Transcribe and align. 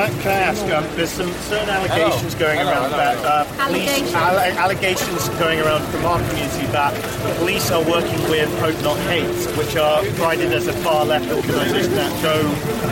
I, 0.00 0.08
can 0.22 0.28
I 0.32 0.40
ask? 0.50 0.62
Um, 0.64 0.84
there's 0.96 1.10
some 1.10 1.30
certain 1.50 1.68
allegations 1.70 2.34
going 2.34 2.58
Hello, 2.58 2.70
around 2.72 2.90
hello, 2.90 2.96
that 2.96 3.24
uh, 3.24 3.44
police 3.66 3.88
Allegations. 3.88 4.14
alle- 4.14 4.58
allegations 4.58 5.28
going 5.38 5.60
around 5.60 5.82
from 5.92 6.04
our 6.06 6.18
community 6.28 6.66
that 6.72 6.94
the 7.22 7.34
police 7.38 7.70
are 7.70 7.82
working 7.88 8.20
with 8.30 8.48
Hope 8.60 8.80
Not 8.82 8.98
Hate, 9.10 9.26
which 9.56 9.76
are 9.76 10.02
prided 10.16 10.52
as 10.52 10.66
a 10.66 10.72
far 10.84 11.04
left 11.04 11.30
organisation 11.30 11.92
that 11.94 12.12
go 12.22 12.36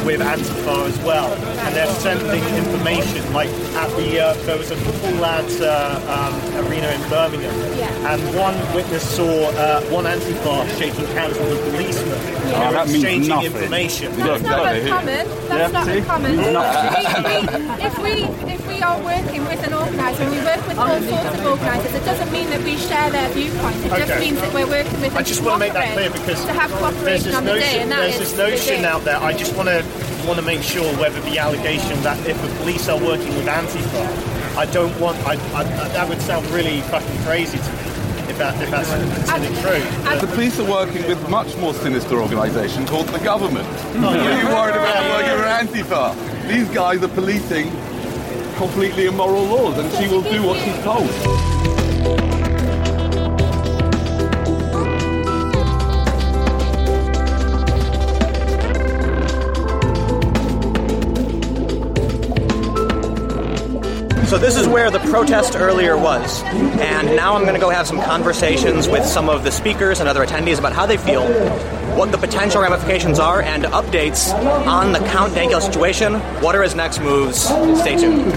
with 0.04 0.20
Antifa 0.20 0.86
as 0.88 0.98
well, 1.00 1.32
and 1.32 1.74
they're 1.74 1.86
sending 2.00 2.42
information. 2.56 3.32
Like 3.32 3.48
at 3.50 3.88
the 3.96 4.20
uh, 4.20 4.34
there 4.46 4.58
was 4.58 4.70
a 4.70 4.76
football 4.76 5.12
lads 5.20 5.60
uh, 5.60 6.00
um, 6.08 6.66
arena 6.66 6.88
in 6.88 7.00
Birmingham, 7.08 7.54
Yeah. 7.78 8.12
and 8.12 8.20
one 8.36 8.54
witness 8.74 9.02
saw 9.16 9.48
uh, 9.50 9.82
one 9.90 10.04
Antifa 10.04 10.68
shaking 10.78 11.06
hands 11.16 11.38
with 11.38 11.52
a 11.58 11.70
policeman. 11.70 12.18
Oh, 12.50 12.50
They 12.50 12.72
that 12.72 12.86
means 12.88 13.04
exchanging 13.04 13.28
nothing. 13.28 13.52
information. 13.52 14.16
That's 14.16 14.42
not 14.42 14.74
uncommon. 14.74 15.26
That's 15.48 15.72
not 15.72 15.88
uncommon. 15.88 16.36
If, 17.06 17.98
we, 18.02 18.14
if 18.24 18.38
we 18.42 18.52
if 18.52 18.68
we 18.68 18.82
are 18.82 18.98
working 19.02 19.44
with 19.46 19.62
an 19.66 19.74
organiser 19.74 20.22
and 20.22 20.32
we 20.32 20.38
work 20.38 20.66
with 20.66 20.78
all 20.78 21.00
sorts 21.00 21.38
of 21.38 21.46
organisers, 21.46 21.94
it 21.94 22.04
doesn't 22.04 22.32
mean 22.32 22.50
that 22.50 22.62
we 22.62 22.76
share 22.76 23.10
their 23.10 23.28
viewpoint. 23.30 23.76
It 23.84 24.06
just 24.06 24.20
means 24.20 24.40
that 24.40 24.52
we're 24.54 24.66
working 24.66 25.00
with. 25.00 25.14
I 25.16 25.22
just 25.22 25.42
want 25.42 25.54
to 25.54 25.58
make 25.60 25.72
that 25.74 25.94
clear 25.94 26.10
because 26.10 26.44
to 26.44 26.52
have 26.52 26.70
there's 26.70 26.80
cooperation 26.80 27.26
this 27.28 27.36
on 27.36 27.44
the 27.44 27.52
day, 27.54 27.60
notion, 27.60 27.80
and 27.82 27.92
that 27.92 28.00
there's 28.00 28.20
is 28.20 28.32
this 28.32 28.38
notion 28.38 28.84
out 28.84 29.04
there. 29.04 29.18
I 29.18 29.32
just 29.32 29.54
want 29.56 29.68
to 29.68 29.84
want 30.26 30.38
to 30.38 30.44
make 30.44 30.62
sure 30.62 30.86
whether 30.96 31.20
the 31.22 31.38
allegation 31.38 32.00
that 32.02 32.18
if 32.26 32.40
the 32.42 32.48
police 32.60 32.88
are 32.88 32.98
working 33.02 33.34
with 33.36 33.46
Antifa, 33.46 34.56
I 34.56 34.66
don't 34.66 34.98
want. 35.00 35.18
I, 35.26 35.34
I, 35.54 35.64
that 35.64 36.08
would 36.08 36.20
sound 36.20 36.46
really 36.50 36.80
fucking 36.82 37.18
crazy 37.22 37.58
to 37.58 37.72
me 37.72 37.78
if 38.28 38.38
that 38.38 38.60
if 38.62 38.70
that's 38.70 38.90
considered 38.92 39.56
true. 39.62 40.18
The 40.26 40.32
police 40.34 40.58
are 40.60 40.70
working 40.70 41.06
with 41.06 41.24
a 41.24 41.28
much 41.28 41.56
more 41.56 41.74
sinister 41.74 42.20
organisation 42.20 42.86
called 42.86 43.08
the 43.08 43.20
government. 43.20 43.66
What 43.96 44.16
are 44.18 44.40
you 44.40 44.48
worried 44.48 44.76
about 44.76 45.02
working 45.16 45.72
with 45.72 45.86
Antifa? 45.86 46.37
These 46.48 46.70
guys 46.70 47.02
are 47.02 47.08
policing 47.08 47.70
completely 48.56 49.04
immoral 49.04 49.44
laws, 49.44 49.76
and 49.78 49.92
she 49.98 50.08
will 50.08 50.22
do 50.22 50.42
what 50.42 50.58
she's 50.64 50.82
told. 50.82 52.47
So 64.28 64.36
this 64.36 64.56
is 64.58 64.68
where 64.68 64.90
the 64.90 64.98
protest 64.98 65.56
earlier 65.56 65.96
was, 65.96 66.42
and 66.42 67.16
now 67.16 67.34
I'm 67.34 67.44
going 67.44 67.54
to 67.54 67.60
go 67.60 67.70
have 67.70 67.86
some 67.86 67.98
conversations 67.98 68.86
with 68.86 69.06
some 69.06 69.30
of 69.30 69.42
the 69.42 69.50
speakers 69.50 70.00
and 70.00 70.08
other 70.08 70.22
attendees 70.22 70.58
about 70.58 70.74
how 70.74 70.84
they 70.84 70.98
feel, 70.98 71.26
what 71.96 72.12
the 72.12 72.18
potential 72.18 72.60
ramifications 72.60 73.18
are, 73.18 73.40
and 73.40 73.64
updates 73.64 74.30
on 74.66 74.92
the 74.92 74.98
Count 74.98 75.32
Dankula 75.32 75.62
situation. 75.62 76.16
What 76.42 76.54
are 76.54 76.62
his 76.62 76.74
next 76.74 77.00
moves? 77.00 77.38
Stay 77.40 77.96
tuned. 77.96 78.30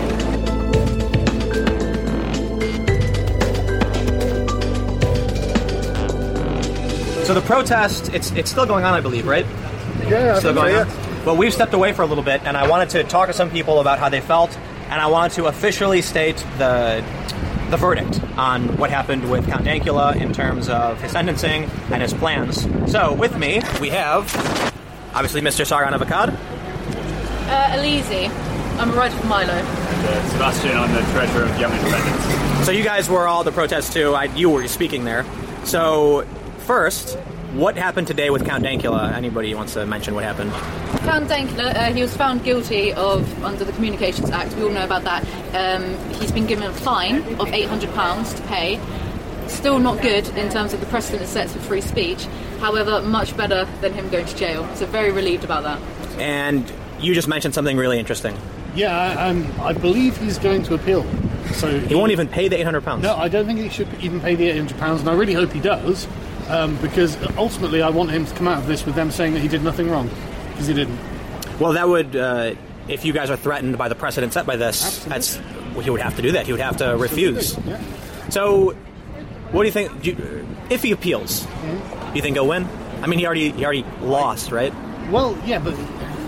So 7.28 7.34
the 7.34 7.44
protest, 7.46 8.14
it's 8.14 8.32
it's 8.32 8.50
still 8.50 8.66
going 8.66 8.86
on, 8.86 8.94
I 8.94 9.02
believe, 9.02 9.28
right? 9.28 9.46
Yeah, 10.08 10.40
still 10.40 10.54
going 10.54 10.74
on. 10.74 10.88
Well, 11.26 11.36
we've 11.36 11.54
stepped 11.54 11.74
away 11.74 11.92
for 11.92 12.04
a 12.04 12.08
little 12.08 12.24
bit, 12.24 12.42
and 12.46 12.56
I 12.56 12.70
wanted 12.70 12.92
to 12.92 13.04
talk 13.04 13.28
to 13.28 13.34
some 13.34 13.52
people 13.52 13.82
about 13.82 14.00
how 14.00 14.08
they 14.08 14.22
felt, 14.22 14.58
and 14.92 15.00
I 15.00 15.08
wanted 15.08 15.36
to 15.36 15.46
officially 15.46 16.02
state 16.02 16.38
the 16.58 17.04
the 17.72 17.78
verdict 17.78 18.22
on 18.38 18.76
what 18.78 18.90
happened 18.90 19.32
with 19.32 19.48
Count 19.48 19.64
Dankula 19.64 20.18
in 20.18 20.34
terms 20.34 20.68
of 20.68 21.02
his 21.02 21.14
sentencing 21.14 21.64
and 21.90 22.02
his 22.02 22.14
plans. 22.14 22.68
So, 22.92 23.14
with 23.14 23.38
me, 23.38 23.62
we 23.80 23.88
have 23.90 24.26
obviously 25.14 25.40
Mr. 25.40 25.66
Sargon 25.66 25.94
of 25.94 26.02
Akkad. 26.02 26.36
Uh, 27.48 27.80
Elise. 27.80 28.30
I'm 28.78 28.90
a 28.90 28.94
writer 28.94 29.16
for 29.16 29.28
Milo. 29.28 29.54
Uh, 29.54 30.30
Sebastian, 30.32 30.78
I'm 30.78 30.94
the 30.94 31.02
treasurer 31.14 31.44
of 31.46 31.60
Young 31.62 31.72
Independence. 31.72 32.66
So, 32.66 32.74
you 32.74 32.84
guys 32.84 33.10
were 33.10 33.26
all 33.26 33.46
the 33.46 33.54
protest 33.54 33.94
too. 33.94 34.14
I, 34.14 34.26
you 34.26 34.50
were 34.50 34.68
speaking 34.68 35.06
there. 35.06 35.26
So, 35.64 36.28
first, 36.66 37.18
what 37.54 37.76
happened 37.76 38.08
today 38.08 38.30
with 38.30 38.46
Count 38.46 38.64
Dankula? 38.64 39.12
Anybody 39.14 39.54
wants 39.54 39.74
to 39.74 39.86
mention 39.86 40.16
what 40.16 40.24
happened? 40.24 40.52
Count 41.02 41.28
Dankula, 41.30 41.76
uh, 41.76 41.94
he 41.94 42.02
was 42.02 42.16
found 42.16 42.44
guilty 42.44 42.94
of, 42.94 43.44
under 43.44 43.66
the 43.66 43.74
Communications 43.74 44.30
Act, 44.30 44.56
we 44.56 44.64
all 44.64 44.70
know 44.70 44.86
about 44.86 45.04
that. 45.04 45.26
Um, 45.54 45.98
he's 46.16 46.32
been 46.32 46.46
given 46.46 46.64
a 46.64 46.74
fine 46.74 47.18
of 47.18 47.48
£800 47.48 48.36
to 48.36 48.42
pay. 48.44 48.80
Still 49.48 49.80
not 49.80 50.02
good 50.02 50.28
in 50.38 50.50
terms 50.50 50.74
of 50.74 50.80
the 50.80 50.86
precedent 50.86 51.24
it 51.24 51.28
sets 51.28 51.54
for 51.54 51.60
free 51.60 51.82
speech. 51.82 52.26
However, 52.60 53.02
much 53.02 53.36
better 53.36 53.66
than 53.82 53.94
him 53.94 54.08
going 54.10 54.26
to 54.26 54.36
jail. 54.36 54.68
So 54.76 54.86
very 54.86 55.12
relieved 55.12 55.44
about 55.44 55.64
that. 55.64 55.80
And 56.20 56.72
you 57.00 57.14
just 57.14 57.28
mentioned 57.28 57.54
something 57.54 57.76
really 57.76 58.00
interesting. 58.00 58.38
Yeah, 58.76 59.26
um, 59.26 59.52
I 59.60 59.74
believe 59.74 60.16
he's 60.18 60.38
going 60.38 60.64
to 60.64 60.76
appeal. 60.76 61.06
So 61.54 61.80
He 61.80 61.96
won't 61.96 62.12
even 62.14 62.28
pay 62.30 62.48
the 62.48 62.58
800 62.60 62.86
pounds. 62.86 63.04
No, 63.04 63.16
I 63.16 63.28
don't 63.28 63.46
think 63.46 63.60
he 63.60 63.68
should 63.68 63.94
even 64.02 64.22
pay 64.22 64.36
the 64.36 64.48
eight 64.48 64.58
hundred 64.58 64.78
pounds, 64.78 65.02
and 65.02 65.10
I 65.10 65.14
really 65.14 65.34
hope 65.34 65.52
he 65.52 65.60
does, 65.60 66.08
um, 66.52 66.76
because 66.82 67.18
ultimately 67.38 67.82
I 67.82 67.90
want 67.90 68.12
him 68.12 68.26
to 68.26 68.36
come 68.36 68.48
out 68.48 68.60
of 68.60 68.68
this 68.68 68.86
with 68.86 68.96
them 68.96 69.12
saying 69.12 69.34
that 69.34 69.40
he 69.40 69.48
did 69.48 69.64
nothing 69.64 69.90
wrong, 69.90 70.10
because 70.52 70.68
he 70.68 70.74
didn't. 70.74 71.00
Well, 71.60 71.74
that 71.74 71.88
would, 71.88 72.16
uh, 72.16 72.56
if 72.88 73.06
you 73.06 73.14
guys 73.14 73.30
are 73.30 73.38
threatened 73.38 73.78
by 73.78 73.88
the 73.88 73.96
precedent 73.96 74.34
set 74.34 74.46
by 74.46 74.56
this, 74.56 74.84
Absolutely. 74.84 75.10
that's 75.10 75.40
well, 75.76 75.80
he 75.82 75.90
would 75.90 76.02
have 76.02 76.16
to 76.18 76.22
do 76.22 76.32
that. 76.34 76.46
He 76.46 76.52
would 76.52 76.62
have 76.62 76.78
to 76.78 76.98
refuse. 76.98 77.58
Yeah. 77.66 77.80
So, 78.30 78.72
what 79.52 79.62
do 79.62 79.66
you 79.68 79.72
think? 79.72 80.02
Do 80.02 80.12
you, 80.12 80.48
if 80.70 80.82
he 80.84 80.92
appeals, 80.92 81.44
Hmm? 81.46 82.10
do 82.12 82.16
you 82.16 82.22
think 82.22 82.36
he'll 82.36 82.48
win? 82.48 82.68
I 83.02 83.08
mean, 83.08 83.20
he 83.20 83.26
already 83.26 83.52
he 83.52 83.64
already 83.64 83.86
lost, 84.02 84.52
right? 84.52 84.74
Well, 85.10 85.38
yeah, 85.46 85.60
but 85.60 85.76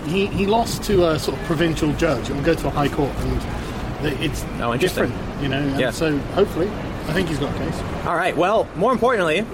he, 0.08 0.26
he 0.28 0.46
lost 0.46 0.84
to 0.84 1.10
a 1.10 1.20
sort 1.20 1.38
of 1.40 1.44
provincial 1.46 1.94
judge. 1.94 2.30
It 2.30 2.36
will 2.36 2.44
go 2.44 2.54
to 2.54 2.68
a 2.68 2.70
high 2.70 2.90
court, 2.90 3.12
and 3.18 4.22
it's 4.24 4.44
Oh, 4.60 4.76
different, 4.78 5.14
you 5.42 5.48
know. 5.48 5.58
And 5.60 5.80
Yeah. 5.80 5.92
So 5.92 6.18
hopefully, 6.36 6.68
I 7.08 7.14
think 7.14 7.30
he's 7.30 7.40
got 7.40 7.54
a 7.56 7.58
case. 7.58 7.80
All 8.06 8.16
right. 8.16 8.36
Well, 8.36 8.68
more 8.76 8.92
importantly, 8.92 9.46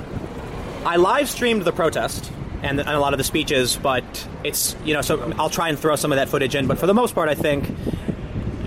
I 0.86 0.96
live 0.98 1.30
streamed 1.30 1.64
the 1.64 1.72
protest 1.72 2.32
and, 2.62 2.80
and 2.80 2.90
a 2.90 3.00
lot 3.00 3.14
of 3.14 3.18
the 3.18 3.24
speeches, 3.24 3.78
but 3.78 4.28
it's 4.44 4.76
you 4.84 4.94
know 4.94 5.02
so 5.02 5.32
I'll 5.38 5.50
try 5.50 5.70
and 5.70 5.78
throw 5.80 5.96
some 5.96 6.12
of 6.12 6.18
that 6.18 6.30
footage 6.30 6.56
in. 6.56 6.68
But 6.68 6.78
for 6.80 6.88
the 6.88 6.94
most 6.94 7.16
part, 7.16 7.30
I 7.30 7.36
think 7.36 7.70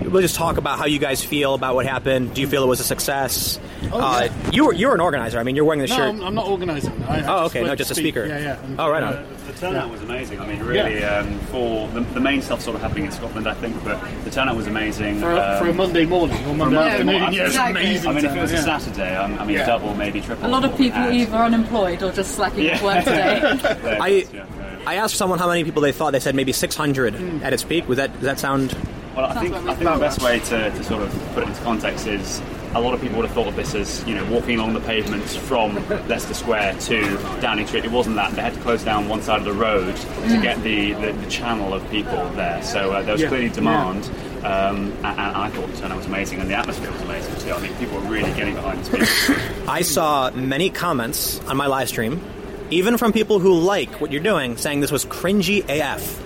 we'll 0.01 0.21
just 0.21 0.35
talk 0.35 0.57
about 0.57 0.77
how 0.79 0.85
you 0.85 0.99
guys 0.99 1.23
feel 1.23 1.53
about 1.53 1.75
what 1.75 1.85
happened. 1.85 2.33
Do 2.33 2.41
you 2.41 2.47
feel 2.47 2.63
it 2.63 2.67
was 2.67 2.79
a 2.79 2.83
success? 2.83 3.59
Oh, 3.91 3.99
uh, 3.99 4.21
yeah. 4.31 4.51
You 4.51 4.65
were 4.67 4.73
you're 4.73 4.93
an 4.93 5.01
organizer. 5.01 5.39
I 5.39 5.43
mean, 5.43 5.55
you're 5.55 5.65
wearing 5.65 5.81
the 5.81 5.87
No, 5.87 5.95
shirt. 5.95 6.09
I'm, 6.09 6.21
I'm 6.23 6.35
not 6.35 6.47
organising. 6.47 7.03
I, 7.03 7.21
I 7.21 7.23
Oh, 7.41 7.45
okay, 7.45 7.63
no, 7.63 7.75
just 7.75 7.91
a 7.91 7.95
speaker. 7.95 8.25
Yeah, 8.25 8.39
yeah. 8.39 8.63
And, 8.63 8.79
Oh, 8.79 8.89
right 8.89 9.03
on. 9.03 9.25
The 9.55 9.67
turnout 9.67 9.89
was 9.91 10.01
amazing. 10.01 10.39
I 10.39 10.47
mean, 10.47 10.59
really, 10.59 10.99
Yeah. 10.99 11.19
um, 11.19 11.39
for 11.51 11.87
the, 11.89 12.01
the 12.01 12.19
main 12.19 12.41
stuff 12.41 12.61
sort 12.61 12.75
of 12.75 12.81
happening 12.81 13.05
in 13.05 13.11
Scotland, 13.11 13.47
I 13.47 13.53
think, 13.53 13.81
but 13.83 13.99
the 14.23 14.29
turnout 14.31 14.55
was 14.55 14.67
amazing. 14.67 15.19
for, 15.19 15.31
a, 15.31 15.39
um, 15.39 15.63
for 15.63 15.69
a 15.69 15.73
Monday 15.73 16.05
morning 16.05 16.37
or 16.45 16.53
Monday 16.55 16.75
Monday 16.75 16.89
afternoon. 16.91 17.19
morning, 17.19 17.33
Yeah, 17.33 17.41
it's 17.45 17.51
exactly. 17.55 17.81
amazing. 17.81 18.09
I 18.09 18.13
mean, 18.13 18.25
if 18.25 18.35
it 18.35 18.41
was 18.41 18.51
a 18.51 18.55
turnout, 18.57 18.81
Saturday, 18.81 19.15
um, 19.15 19.39
I 19.39 19.45
mean, 19.45 19.57
Yeah. 19.57 19.65
double, 19.65 19.93
maybe 19.95 20.21
triple. 20.21 20.45
A 20.45 20.49
lot 20.49 20.65
of 20.65 20.75
people 20.77 21.01
either 21.11 21.37
unemployed 21.37 22.01
or 22.03 22.11
just 22.11 22.35
slacking 22.35 22.69
off 22.71 22.81
Yeah. 22.81 22.83
work 22.83 23.03
today. 23.03 23.97
I 24.01 24.07
yeah, 24.07 24.23
yeah. 24.33 24.45
I 24.85 24.95
asked 24.95 25.15
someone 25.15 25.39
how 25.39 25.47
many 25.47 25.63
people 25.63 25.81
they 25.81 25.91
thought. 25.93 26.11
They 26.11 26.19
said 26.19 26.35
maybe 26.35 26.51
600 26.51 27.13
Hmm. 27.15 27.43
at 27.43 27.53
its 27.53 27.63
peak. 27.63 27.87
Would 27.87 27.97
that 27.99 28.11
does 28.13 28.23
that 28.23 28.39
sound? 28.39 28.75
Well, 29.15 29.25
I 29.25 29.33
think, 29.39 29.53
I 29.55 29.75
think 29.75 29.89
the 29.91 29.99
best 29.99 30.21
way 30.23 30.39
to, 30.39 30.71
to 30.71 30.83
sort 30.83 31.03
of 31.03 31.11
put 31.35 31.43
it 31.43 31.49
into 31.49 31.61
context 31.61 32.07
is 32.07 32.41
a 32.75 32.81
lot 32.81 32.93
of 32.93 33.01
people 33.01 33.17
would 33.17 33.25
have 33.25 33.35
thought 33.35 33.47
of 33.47 33.55
this 33.55 33.75
as, 33.75 34.03
you 34.07 34.15
know, 34.15 34.25
walking 34.31 34.57
along 34.57 34.73
the 34.73 34.79
pavements 34.81 35.35
from 35.35 35.75
Leicester 36.07 36.33
Square 36.33 36.75
to 36.81 37.17
Downing 37.41 37.67
Street. 37.67 37.85
It 37.85 37.91
wasn't 37.91 38.15
that. 38.15 38.33
They 38.35 38.41
had 38.41 38.53
to 38.55 38.59
close 38.61 38.83
down 38.83 39.07
one 39.07 39.21
side 39.21 39.39
of 39.39 39.45
the 39.45 39.53
road 39.53 39.95
to 39.95 40.41
get 40.41 40.61
the, 40.63 40.93
the, 40.93 41.11
the 41.13 41.29
channel 41.29 41.73
of 41.73 41.87
people 41.91 42.27
there. 42.31 42.61
So 42.63 42.91
uh, 42.91 43.01
there 43.03 43.13
was 43.13 43.21
Yeah. 43.21 43.27
clearly 43.29 43.49
demand. 43.49 44.05
Um, 44.43 44.91
and, 44.91 45.05
and 45.05 45.19
I 45.37 45.49
thought 45.49 45.69
the 45.69 45.77
turnout 45.77 45.97
was 45.97 46.05
amazing, 46.07 46.41
and 46.41 46.49
the 46.49 46.55
atmosphere 46.55 46.91
was 46.91 47.01
amazing 47.01 47.35
too. 47.37 47.51
I 47.53 47.61
mean, 47.61 47.73
people 47.75 47.99
were 47.99 48.07
really 48.09 48.33
getting 48.33 48.55
behind 48.55 48.83
this. 48.83 49.09
speakers. 49.09 49.37
I 49.69 49.81
saw 49.83 50.31
many 50.31 50.69
comments 50.69 51.39
on 51.41 51.55
my 51.55 51.67
live 51.67 51.87
stream, 51.87 52.21
even 52.69 52.97
from 52.97 53.13
people 53.13 53.39
who 53.39 53.53
like 53.57 54.01
what 54.01 54.11
you're 54.11 54.21
doing, 54.23 54.57
saying 54.57 54.81
this 54.81 54.91
was 54.91 55.05
cringy 55.05 55.63
AF. 55.69 56.19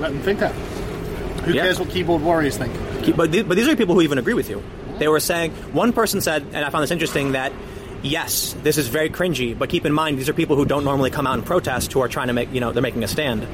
Let 0.00 0.12
them 0.12 0.22
think 0.22 0.38
that. 0.40 0.52
Who 1.44 1.52
Yeah. 1.52 1.62
cares 1.64 1.78
what 1.78 1.90
keyboard 1.90 2.22
warriors 2.22 2.56
think? 2.56 2.72
But, 3.16 3.32
th- 3.32 3.46
but 3.46 3.56
these 3.56 3.68
are 3.68 3.76
people 3.76 3.94
who 3.94 4.00
even 4.02 4.16
agree 4.18 4.34
with 4.34 4.48
you. 4.48 4.62
Mm-hmm. 4.96 5.00
They 5.00 5.08
were 5.08 5.20
saying, 5.20 5.52
one 5.72 5.92
person 5.92 6.20
said, 6.20 6.42
and 6.52 6.64
I 6.64 6.70
found 6.70 6.82
this 6.82 6.90
interesting, 6.90 7.32
that 7.32 7.52
yes, 8.02 8.54
this 8.62 8.78
is 8.78 8.88
very 8.88 9.10
cringy, 9.10 9.58
but 9.58 9.68
keep 9.68 9.84
in 9.84 9.92
mind, 9.92 10.18
these 10.18 10.28
are 10.28 10.32
people 10.32 10.56
who 10.56 10.64
don't 10.64 10.84
normally 10.84 11.10
come 11.10 11.26
out 11.26 11.34
and 11.34 11.44
protest 11.44 11.92
who 11.92 12.00
are 12.00 12.08
trying 12.08 12.28
to 12.28 12.32
make, 12.32 12.52
you 12.52 12.60
know, 12.60 12.72
they're 12.72 12.82
making 12.82 13.04
a 13.04 13.08
stand. 13.08 13.46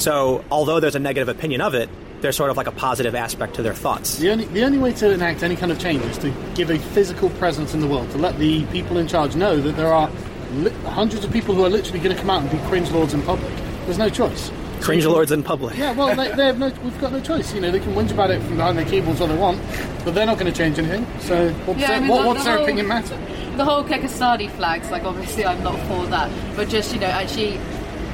So, 0.00 0.44
although 0.50 0.80
there's 0.80 0.94
a 0.94 1.00
negative 1.00 1.28
opinion 1.28 1.60
of 1.60 1.74
it, 1.74 1.88
there's 2.20 2.36
sort 2.36 2.50
of 2.50 2.56
like 2.56 2.66
a 2.66 2.72
positive 2.72 3.14
aspect 3.14 3.54
to 3.54 3.62
their 3.62 3.74
thoughts. 3.74 4.18
The 4.18 4.30
only, 4.30 4.44
the 4.46 4.62
only 4.64 4.78
way 4.78 4.92
to 4.94 5.10
enact 5.10 5.42
any 5.42 5.56
kind 5.56 5.72
of 5.72 5.78
change 5.78 6.02
is 6.04 6.18
to 6.18 6.30
give 6.54 6.70
a 6.70 6.78
physical 6.78 7.30
presence 7.30 7.72
in 7.72 7.80
the 7.80 7.86
world, 7.86 8.10
to 8.10 8.18
let 8.18 8.38
the 8.38 8.64
people 8.66 8.98
in 8.98 9.08
charge 9.08 9.36
know 9.36 9.58
that 9.58 9.76
there 9.76 9.92
are 9.92 10.10
li- 10.52 10.70
hundreds 10.84 11.24
of 11.24 11.32
people 11.32 11.54
who 11.54 11.64
are 11.64 11.70
literally 11.70 12.00
going 12.00 12.14
to 12.14 12.20
come 12.20 12.30
out 12.30 12.42
and 12.42 12.50
be 12.50 12.58
cringe 12.68 12.90
lords 12.90 13.14
in 13.14 13.22
public. 13.22 13.52
There's 13.86 13.98
no 13.98 14.10
choice. 14.10 14.50
Cringe 14.80 15.04
lords 15.06 15.30
in 15.32 15.42
public. 15.42 15.76
Yeah, 15.76 15.92
well, 15.92 16.14
they, 16.16 16.34
they 16.34 16.46
have 16.46 16.58
no, 16.58 16.68
we've 16.82 17.00
got 17.00 17.12
no 17.12 17.20
choice. 17.20 17.52
You 17.54 17.60
know, 17.60 17.70
they 17.70 17.80
can 17.80 17.94
whinge 17.94 18.10
about 18.12 18.30
it 18.30 18.42
from 18.42 18.56
behind 18.56 18.78
their 18.78 18.86
keyboards 18.86 19.20
all 19.20 19.28
they 19.28 19.36
want, 19.36 19.60
but 20.04 20.14
they're 20.14 20.26
not 20.26 20.38
going 20.38 20.50
to 20.50 20.56
change 20.56 20.78
anything. 20.78 21.06
So, 21.20 21.50
what's 21.66 21.80
Yeah, 21.80 21.88
their, 21.88 21.96
I 21.96 22.00
mean, 22.00 22.08
what, 22.08 22.22
the- 22.22 22.28
what's 22.28 22.40
the 22.40 22.44
their 22.44 22.54
whole- 22.56 22.64
opinion 22.64 22.88
matter? 22.88 23.18
the 23.56 23.64
whole 23.64 23.84
Kekistani 23.84 24.48
flags, 24.52 24.90
like 24.90 25.04
obviously 25.04 25.44
I'm 25.44 25.62
not 25.62 25.78
for 25.80 26.06
that, 26.06 26.30
but 26.56 26.68
just 26.70 26.94
you 26.94 27.00
know 27.00 27.08
actually 27.08 27.58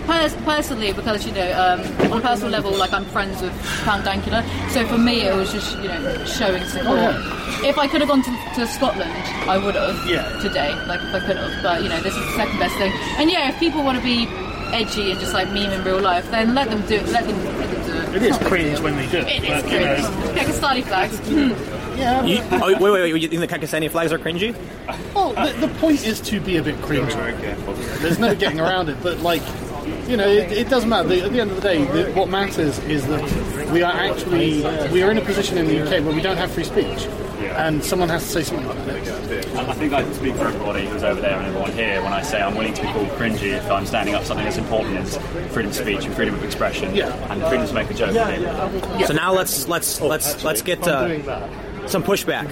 pers- 0.07 0.35
personally, 0.45 0.93
because 0.93 1.25
you 1.25 1.31
know, 1.33 1.53
um, 1.53 2.11
on 2.11 2.19
a 2.19 2.21
personal 2.21 2.51
level, 2.51 2.73
like 2.73 2.93
I'm 2.93 3.05
friends 3.05 3.41
with 3.41 3.53
Count 3.85 4.05
Dankula, 4.05 4.43
so 4.71 4.85
for 4.89 4.99
me 4.99 5.21
it 5.23 5.37
was 5.37 5.53
just 5.53 5.77
you 5.79 5.89
know 5.89 6.25
showing 6.25 6.65
support. 6.65 7.15
If 7.65 7.79
I 7.79 7.87
could 7.87 8.01
have 8.01 8.09
gone 8.11 8.23
to, 8.25 8.31
to 8.57 8.67
Scotland, 8.67 9.13
I 9.49 9.57
would 9.59 9.77
have 9.77 10.05
Yeah. 10.09 10.37
today, 10.41 10.75
like 10.87 11.01
if 11.01 11.15
I 11.15 11.21
could 11.25 11.37
have. 11.37 11.63
But 11.63 11.83
you 11.83 11.91
know, 11.91 12.01
this 12.01 12.15
is 12.17 12.25
the 12.27 12.33
second 12.33 12.59
best 12.59 12.75
thing. 12.77 12.93
And 13.19 13.31
yeah, 13.31 13.51
if 13.51 13.59
people 13.61 13.85
want 13.85 13.99
to 13.99 14.03
be 14.05 14.27
edgy 14.73 15.11
and 15.11 15.21
just 15.21 15.33
like 15.33 15.49
meme 15.49 15.73
in 15.73 15.85
real 15.85 16.01
life, 16.01 16.31
then 16.31 16.55
let 16.55 16.71
them 16.71 16.85
do 16.87 16.97
it. 16.97 17.07
Let 17.09 17.27
them, 17.27 17.45
let 17.59 17.71
them 17.71 17.87
do 17.87 17.93
it. 17.93 18.17
It 18.17 18.23
is 18.23 18.29
It's 18.29 18.31
not 18.31 18.41
a 18.41 18.45
big 18.45 18.49
cringe 18.49 18.81
when 18.81 18.97
they 18.97 19.07
do 19.09 19.19
it. 19.19 19.27
It 19.29 19.45
is 19.45 19.63
but, 19.63 19.73
you 19.73 19.81
know, 19.81 19.95
cringe. 19.95 20.39
Kekistani 20.39 20.85
flags. 20.85 21.19
Hmm. 21.19 21.99
yeah. 21.99 22.25
You, 22.25 22.43
oh, 22.53 22.67
wait, 22.67 22.81
wait, 22.81 23.13
wait. 23.13 23.23
You 23.23 23.29
think 23.29 23.41
the 23.41 23.59
Kekistani 23.59 23.91
flags 23.91 24.13
are 24.13 24.19
cringy? 24.19 24.57
Well, 25.15 25.33
the, 25.33 25.67
the 25.67 25.73
point 25.75 26.07
is 26.07 26.21
to 26.23 26.41
be 26.41 26.57
a 26.57 26.63
bit 26.63 26.77
cringy. 26.77 27.13
There's 28.01 28.19
no 28.19 28.35
getting 28.35 28.61
around 28.61 28.89
it. 28.89 28.97
But 29.03 29.21
like, 29.21 29.43
you 30.09 30.17
know, 30.17 30.29
it, 30.29 30.53
it 30.53 30.69
doesn't 30.69 30.89
matter. 30.89 31.09
The, 31.09 31.23
at 31.23 31.33
the 31.33 31.41
end 31.41 31.51
of 31.51 31.57
the 31.57 31.63
day, 31.63 31.85
the, 31.85 32.13
what 32.13 32.29
matters 32.29 32.79
is 32.81 33.07
that 33.07 33.71
we 33.71 33.83
are 33.83 33.93
actually 33.93 34.63
we 34.91 35.03
are 35.03 35.11
in 35.11 35.19
a 35.19 35.25
position 35.25 35.59
in 35.59 35.67
the 35.67 35.83
UK 35.83 36.05
where 36.05 36.15
we 36.15 36.23
don't 36.23 36.37
have 36.37 36.51
free 36.51 36.65
speech, 36.65 37.07
and 37.39 37.85
someone 37.85 38.09
has 38.09 38.23
to 38.25 38.29
say 38.29 38.43
something 38.43 38.65
about 38.65 38.89
it. 38.89 39.47
I 39.57 39.73
think 39.75 39.93
I 39.93 40.03
can 40.03 40.15
speak 40.15 40.35
for 40.37 40.47
everybody 40.47 40.87
who's 40.87 41.03
over 41.03 41.21
there 41.21 41.37
and 41.37 41.47
everyone 41.47 41.73
here 41.73 42.03
when 42.03 42.13
I 42.13 42.23
say 42.23 42.41
I'm 42.41 42.55
willing 42.57 42.75
to 42.75 42.83
be 42.83 42.89
called 42.89 43.09
cringy 43.11 43.53
if 43.57 43.71
I'm 43.71 43.87
standing 43.87 44.15
up 44.15 44.23
for 44.23 44.29
something 44.29 44.47
as 44.47 44.57
important 44.59 44.97
as 44.99 45.17
freedom 45.53 45.71
of 45.71 45.75
speech 45.75 46.05
and 46.05 46.15
freedom 46.15 46.35
of 46.35 46.45
expression 46.45 46.95
Yeah. 46.95 47.13
and 47.33 47.43
freedom 47.45 47.67
to 47.67 47.75
make 47.75 47.91
a 47.91 47.95
joke. 47.95 48.13
So 49.07 49.13
now 49.15 49.33
let's 49.35 49.67
let's 49.69 50.01
let's 50.01 50.43
let's 50.45 50.63
get 50.63 50.87
uh, 50.87 51.87
some 51.89 52.03
pushback. 52.03 52.47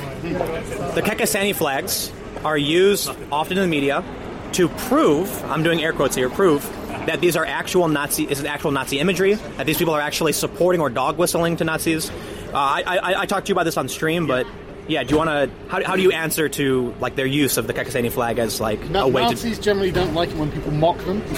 The 0.94 1.02
Kekistani 1.02 1.54
flags 1.54 2.10
are 2.44 2.58
used 2.58 3.10
often 3.32 3.56
in 3.58 3.62
the 3.62 3.69
media 3.69 4.04
to 4.52 4.69
prove 4.69 5.44
I'm 5.44 5.62
doing 5.62 5.82
air 5.82 5.92
quotes 5.92 6.14
here 6.14 6.28
prove 6.31 6.62
that 7.06 7.20
these 7.20 7.36
are 7.36 7.44
actual 7.44 7.88
Nazi 7.88 8.25
is 8.25 8.42
actual 8.44 8.70
Nazi 8.70 8.98
imagery 8.98 9.34
that 9.56 9.66
these 9.66 9.76
people 9.78 9.94
are 9.94 10.00
actually 10.00 10.32
supporting 10.32 10.81
or 10.81 10.88
dog 10.90 11.16
whistling 11.19 11.56
to 11.56 11.64
Nazis. 11.64 12.10
Uh, 12.10 12.52
I, 12.54 12.82
I 12.86 13.20
I 13.22 13.26
talked 13.26 13.46
to 13.46 13.50
you 13.50 13.54
about 13.54 13.64
this 13.64 13.76
on 13.76 13.88
stream, 13.88 14.26
but. 14.26 14.46
Yeah, 14.86 15.02
do 15.02 15.10
you 15.14 15.16
want 15.19 15.31
to? 15.31 15.50
How, 15.70 15.82
how 15.82 15.96
do 15.96 16.02
you 16.02 16.12
answer 16.12 16.48
to 16.50 16.94
like 17.00 17.16
their 17.16 17.25
use 17.26 17.56
of 17.56 17.66
the 17.66 17.72
Kekistani 17.72 18.12
flag 18.12 18.38
as 18.38 18.60
like 18.60 18.81
Na- 18.90 19.04
a 19.04 19.08
way 19.08 19.22
to? 19.22 19.28
Nazis 19.31 19.58
generally 19.58 19.90
don't 19.90 20.12
like 20.14 20.28
it 20.28 20.36
when 20.36 20.52
people 20.52 20.72
mock 20.72 20.98
them, 21.06 21.22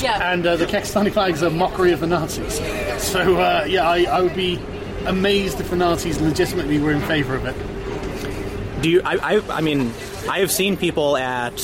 yeah. 0.00 0.30
and 0.32 0.46
uh, 0.46 0.56
the 0.56 0.66
Kekistani 0.66 1.10
flag 1.10 1.32
is 1.34 1.40
a 1.42 1.48
mockery 1.50 1.92
of 1.92 2.00
the 2.00 2.06
Nazis. 2.06 2.56
So 3.02 3.36
uh, 3.40 3.64
yeah, 3.66 3.88
I, 3.88 4.02
I 4.04 4.20
would 4.20 4.36
be 4.36 4.60
amazed 5.06 5.58
if 5.58 5.70
the 5.70 5.76
Nazis 5.76 6.20
legitimately 6.20 6.78
were 6.80 6.92
in 6.92 7.00
favour 7.02 7.34
of 7.34 7.46
it. 7.46 8.82
Do 8.82 8.90
you? 8.90 9.00
I, 9.04 9.36
I, 9.36 9.56
I 9.56 9.60
mean, 9.62 9.90
I 10.28 10.40
have 10.40 10.50
seen 10.52 10.76
people 10.76 11.16
at 11.16 11.58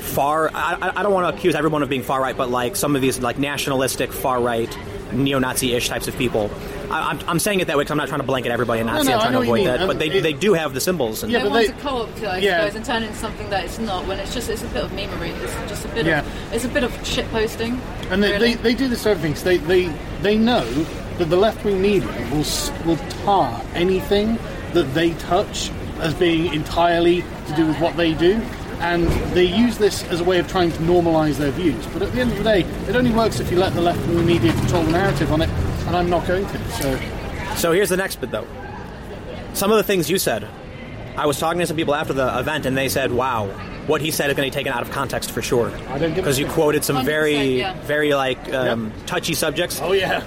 far. 0.00 0.50
I, 0.52 0.78
I- 0.82 1.00
I 1.00 1.02
don't 1.04 1.12
want 1.12 1.32
to 1.32 1.38
accuse 1.38 1.54
everyone 1.54 1.84
of 1.84 1.88
being 1.88 2.02
far 2.02 2.20
right, 2.20 2.36
but 2.36 2.50
like 2.50 2.74
some 2.74 2.96
of 2.96 3.02
these 3.02 3.20
like 3.20 3.38
nationalistic 3.38 4.12
far 4.12 4.40
right, 4.40 4.76
neo-Nazi-ish 5.12 5.88
types 5.88 6.08
of 6.08 6.16
people. 6.16 6.50
I, 6.90 7.10
I'm, 7.10 7.20
I'm 7.28 7.38
saying 7.38 7.60
it 7.60 7.66
that 7.68 7.76
way 7.76 7.82
because 7.82 7.92
I'm 7.92 7.98
not 7.98 8.08
trying 8.08 8.20
to 8.20 8.26
blanket 8.26 8.50
everybody 8.52 8.80
and 8.80 8.88
Nazi. 8.88 9.08
no, 9.08 9.14
I'm 9.14 9.18
I 9.18 9.22
trying 9.22 9.32
know 9.32 9.38
to 9.40 9.44
avoid 9.44 9.54
mean. 9.56 9.64
that, 9.66 9.78
but 9.80 9.90
Um, 9.90 9.98
they, 9.98 10.08
it- 10.10 10.22
they 10.22 10.32
do 10.32 10.54
have 10.54 10.74
the 10.74 10.80
symbols. 10.80 11.22
And 11.22 11.30
Yeah, 11.32 11.38
They 11.38 11.44
but 11.44 11.50
want 11.52 11.66
they- 11.66 11.72
to 11.72 11.80
co-opt 11.80 12.18
it, 12.18 12.24
I 12.26 12.38
Yeah. 12.38 12.60
suppose, 12.60 12.76
and 12.76 12.84
turn 12.84 13.02
into 13.02 13.16
something 13.16 13.50
that 13.50 13.64
it's 13.64 13.78
not. 13.78 14.06
When 14.06 14.18
it's 14.18 14.34
just 14.34 14.48
it's 14.50 14.62
a 14.62 14.66
bit 14.66 14.84
of 14.84 14.90
memery. 14.92 15.30
It's 15.42 15.54
just 15.68 15.84
a 15.84 15.88
bit 15.88 16.06
Yeah. 16.06 16.20
of 16.20 16.26
it's 16.54 16.64
a 16.64 16.68
bit 16.68 16.84
of 16.84 16.92
shit 17.06 17.30
posting. 17.30 17.80
And 18.10 18.22
they, 18.22 18.32
really. 18.32 18.54
they, 18.54 18.62
they 18.62 18.74
do 18.74 18.88
this 18.88 19.00
sort 19.02 19.16
of 19.16 19.22
thing 19.22 19.34
'cause 19.34 19.42
they, 19.44 19.58
they, 19.58 19.92
they 20.22 20.36
know 20.36 20.64
that 21.18 21.26
the 21.30 21.36
left 21.36 21.64
wing 21.64 21.80
media 21.80 22.08
will, 22.32 22.44
will 22.86 22.96
tar 23.24 23.60
anything 23.74 24.38
that 24.72 24.92
they 24.94 25.10
touch 25.14 25.70
as 26.00 26.14
being 26.14 26.52
entirely 26.54 27.22
to 27.48 27.52
do 27.56 27.66
with 27.66 27.78
what 27.80 27.96
they 27.96 28.14
do. 28.14 28.40
And 28.80 29.06
they 29.34 29.44
use 29.44 29.76
this 29.76 30.02
as 30.04 30.20
a 30.20 30.24
way 30.24 30.38
of 30.38 30.48
trying 30.48 30.72
to 30.72 30.78
normalise 30.78 31.36
their 31.36 31.50
views. 31.50 31.86
But 31.92 32.00
at 32.00 32.12
the 32.12 32.20
end 32.22 32.32
of 32.32 32.38
the 32.38 32.44
day, 32.44 32.60
it 32.88 32.96
only 32.96 33.10
works 33.10 33.38
if 33.38 33.50
you 33.52 33.58
let 33.58 33.74
the 33.74 33.82
left 33.82 34.00
wing 34.08 34.24
media 34.24 34.52
control 34.54 34.82
the 34.84 34.92
narrative 34.92 35.30
on 35.30 35.42
it, 35.42 35.50
and 35.90 35.96
I'm 35.96 36.08
not 36.08 36.24
going 36.24 36.46
to. 36.46 36.70
So, 36.70 37.00
So 37.56 37.72
here's 37.72 37.88
the 37.88 37.96
next 37.96 38.20
bit, 38.20 38.30
though. 38.30 38.46
Some 39.54 39.72
of 39.72 39.76
the 39.76 39.82
things 39.82 40.08
you 40.08 40.18
said, 40.18 40.46
I 41.16 41.26
was 41.26 41.38
talking 41.40 41.58
to 41.58 41.66
some 41.66 41.76
people 41.76 41.96
after 41.96 42.12
the 42.12 42.38
event, 42.38 42.64
and 42.64 42.76
they 42.76 42.88
said, 42.88 43.10
"Wow, 43.10 43.48
what 43.88 44.00
he 44.00 44.12
said 44.12 44.30
is 44.30 44.36
going 44.36 44.48
to 44.48 44.54
be 44.54 44.56
taken 44.56 44.72
out 44.72 44.82
of 44.82 44.92
context 44.92 45.32
for 45.32 45.42
sure." 45.42 45.76
I 45.88 45.98
don't 45.98 46.14
because 46.14 46.38
you 46.38 46.46
quoted 46.46 46.84
some 46.84 47.04
very, 47.04 47.58
yeah. 47.58 47.74
very 47.82 48.14
like 48.14 48.52
um, 48.54 48.92
touchy 49.06 49.34
subjects. 49.34 49.80
oh 49.82 49.90
yeah, 49.90 50.22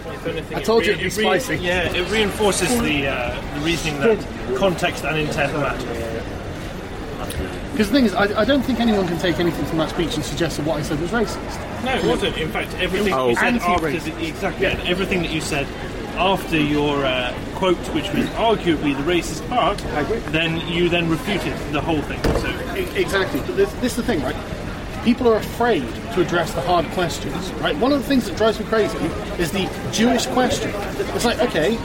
I 0.54 0.62
told 0.62 0.86
you 0.86 0.92
it'd 0.92 1.00
be 1.00 1.06
re- 1.06 1.40
spicy. 1.40 1.56
yeah, 1.64 1.94
it 1.94 2.12
reinforces 2.12 2.70
the, 2.82 3.08
uh, 3.08 3.42
the 3.56 3.62
reasoning 3.62 4.02
that 4.02 4.58
context 4.58 5.06
and 5.06 5.18
intent 5.18 5.54
matter. 5.54 6.24
Because 7.74 7.90
the 7.90 7.94
thing 7.98 8.06
is, 8.06 8.14
I, 8.14 8.42
I 8.42 8.46
don't 8.46 8.62
think 8.62 8.80
anyone 8.80 9.08
can 9.08 9.18
take 9.18 9.40
anything 9.40 9.66
from 9.66 9.80
that 9.80 9.90
speech 9.90 10.16
and 10.16 10.24
suggest 10.24 10.58
that 10.58 10.66
what 10.66 10.80
I 10.80 10.84
said 10.84 11.02
was 11.02 11.10
racist. 11.12 11.84
No, 11.84 11.96
it 11.96 12.06
wasn't. 12.06 12.38
In 12.38 12.50
fact, 12.50 12.74
everything 12.76 13.12
Oh. 13.14 13.30
you 13.30 13.36
said 13.36 13.56
after 13.56 13.72
Anti-racist. 13.88 14.16
the, 14.20 14.28
exactly 14.28 14.66
and 14.68 14.80
everything 14.88 15.22
that 15.24 15.32
you 15.32 15.42
said 15.42 15.68
after 16.16 16.58
your 16.60 17.04
uh, 17.04 17.34
quote, 17.56 17.76
which 17.96 18.10
was 18.14 18.26
arguably 18.38 18.96
the 18.96 19.04
racist 19.12 19.48
part, 19.50 19.78
then 20.32 20.66
you 20.68 20.88
then 20.88 21.10
refuted 21.10 21.58
the 21.74 21.82
whole 21.82 22.02
thing. 22.04 22.22
So 22.40 22.50
Exactly. 22.96 23.40
But 23.42 23.58
this, 23.58 23.72
this 23.74 23.92
is 23.94 23.96
the 23.98 24.04
thing, 24.04 24.22
right? 24.22 24.36
People 25.04 25.28
are 25.28 25.38
afraid 25.38 25.82
to 26.14 26.22
address 26.22 26.54
the 26.54 26.62
hard 26.62 26.86
questions, 26.92 27.52
right? 27.54 27.76
One 27.78 27.92
of 27.92 28.00
the 28.00 28.08
things 28.08 28.26
that 28.30 28.38
drives 28.38 28.60
me 28.60 28.66
crazy 28.68 28.98
is 29.42 29.52
the 29.52 29.68
Jewish 29.92 30.28
question. 30.28 30.72
It's 31.16 31.26
like, 31.26 31.40
okay, 31.40 31.76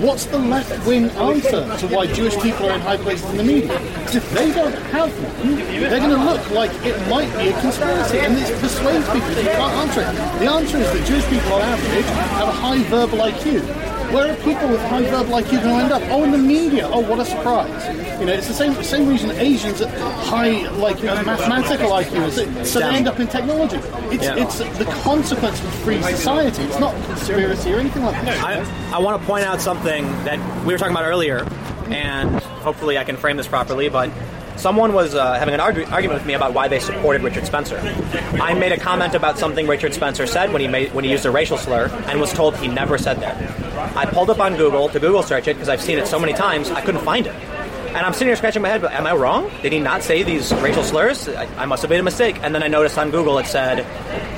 what's 0.00 0.26
the 0.26 0.38
left 0.38 0.86
wing 0.86 1.10
answer 1.10 1.76
to 1.78 1.94
why 1.94 2.06
Jewish 2.06 2.36
people 2.38 2.68
are 2.70 2.74
in 2.74 2.80
high 2.80 2.96
places 2.96 3.28
in 3.30 3.36
the 3.36 3.42
media? 3.42 3.78
Because 3.98 4.16
if 4.16 4.30
they 4.30 4.52
don't 4.52 4.74
have 4.92 5.10
one, 5.22 5.56
they're 5.56 5.98
going 5.98 6.10
to 6.10 6.24
look 6.24 6.50
like 6.50 6.70
it 6.84 6.96
might 7.08 7.30
be 7.38 7.48
a 7.48 7.60
conspiracy, 7.60 8.18
and 8.18 8.36
this 8.36 8.50
persuades 8.60 9.06
people 9.06 9.28
you 9.30 9.50
can't 9.50 9.88
answer 9.88 10.00
it. 10.02 10.38
The 10.38 10.50
answer 10.50 10.78
is 10.78 10.92
that 10.92 11.06
Jewish 11.06 11.26
people, 11.26 11.52
on 11.54 11.62
average, 11.62 12.04
have 12.04 12.48
a 12.48 12.52
high 12.52 12.82
verbal 12.84 13.18
IQ. 13.18 13.97
Where 14.12 14.32
are 14.32 14.36
people 14.36 14.68
with 14.68 14.80
high 14.82 15.02
verbal 15.02 15.34
IQ 15.34 15.50
going 15.62 15.62
to 15.62 15.68
end 15.84 15.92
up? 15.92 16.02
Oh, 16.10 16.24
in 16.24 16.32
the 16.32 16.38
media. 16.38 16.88
Oh, 16.90 17.00
what 17.00 17.18
a 17.20 17.24
surprise! 17.24 18.18
You 18.18 18.26
know, 18.26 18.32
it's 18.32 18.48
the 18.48 18.54
same 18.54 18.74
same 18.82 19.06
reason 19.08 19.30
Asians 19.32 19.80
at 19.80 19.90
high 20.24 20.68
like 20.70 20.96
uh, 21.04 21.22
mathematical 21.24 21.90
IQ, 21.90 22.64
so 22.64 22.78
they 22.80 22.84
end 22.86 23.06
up 23.06 23.20
in 23.20 23.26
technology. 23.28 23.76
It's 24.10 24.24
Yeah. 24.24 24.36
it's 24.36 24.58
the 24.78 24.86
consequence 25.02 25.62
of 25.62 25.74
free 25.84 26.00
society. 26.02 26.62
It's 26.64 26.78
not 26.80 26.94
conspiracy 27.06 27.72
or 27.74 27.78
anything 27.78 28.02
like 28.04 28.24
that. 28.24 28.42
I, 28.42 28.96
I 28.96 28.98
want 28.98 29.20
to 29.20 29.26
point 29.26 29.44
out 29.44 29.60
something 29.60 30.04
that 30.24 30.38
we 30.64 30.72
were 30.72 30.78
talking 30.78 30.94
about 30.96 31.04
earlier, 31.04 31.46
and 31.88 32.34
hopefully 32.62 32.96
I 32.98 33.04
can 33.04 33.16
frame 33.16 33.36
this 33.36 33.46
properly, 33.46 33.88
but 33.88 34.10
someone 34.56 34.92
was 34.92 35.14
uh, 35.14 35.34
having 35.34 35.54
an 35.54 35.60
argu- 35.60 35.88
argument 35.92 36.20
with 36.20 36.26
me 36.26 36.34
about 36.34 36.52
why 36.54 36.66
they 36.66 36.80
supported 36.80 37.22
Richard 37.22 37.46
Spencer. 37.46 37.78
I 38.40 38.54
made 38.54 38.72
a 38.72 38.78
comment 38.78 39.14
about 39.14 39.38
something 39.38 39.66
Richard 39.68 39.94
Spencer 39.94 40.26
said 40.26 40.52
when 40.52 40.60
he 40.60 40.66
made 40.66 40.92
when 40.94 41.04
he 41.04 41.10
used 41.10 41.26
a 41.26 41.30
racial 41.30 41.58
slur 41.58 41.86
and 42.08 42.18
was 42.20 42.32
told 42.32 42.56
he 42.56 42.66
never 42.68 42.98
said 42.98 43.20
that. 43.20 43.36
I 43.96 44.06
pulled 44.06 44.30
up 44.30 44.40
on 44.40 44.56
Google 44.56 44.88
to 44.88 45.00
Google 45.00 45.22
search 45.22 45.48
it 45.48 45.54
because 45.54 45.68
I've 45.68 45.80
seen 45.80 45.98
it 45.98 46.06
so 46.06 46.18
many 46.18 46.32
times 46.32 46.70
I 46.70 46.80
couldn't 46.80 47.02
find 47.02 47.26
it. 47.26 47.34
And 47.88 48.06
I'm 48.06 48.12
sitting 48.12 48.28
here 48.28 48.36
scratching 48.36 48.60
my 48.60 48.68
head, 48.68 48.82
but 48.82 48.92
am 48.92 49.06
I 49.06 49.14
wrong? 49.14 49.50
Did 49.62 49.72
he 49.72 49.80
not 49.80 50.02
say 50.02 50.22
these 50.22 50.52
racial 50.56 50.84
slurs? 50.84 51.26
I, 51.26 51.46
I 51.56 51.64
must 51.64 51.82
have 51.82 51.90
made 51.90 51.98
a 51.98 52.02
mistake. 52.02 52.38
And 52.42 52.54
then 52.54 52.62
I 52.62 52.68
noticed 52.68 52.98
on 52.98 53.10
Google 53.10 53.38
it 53.38 53.46
said 53.46 53.86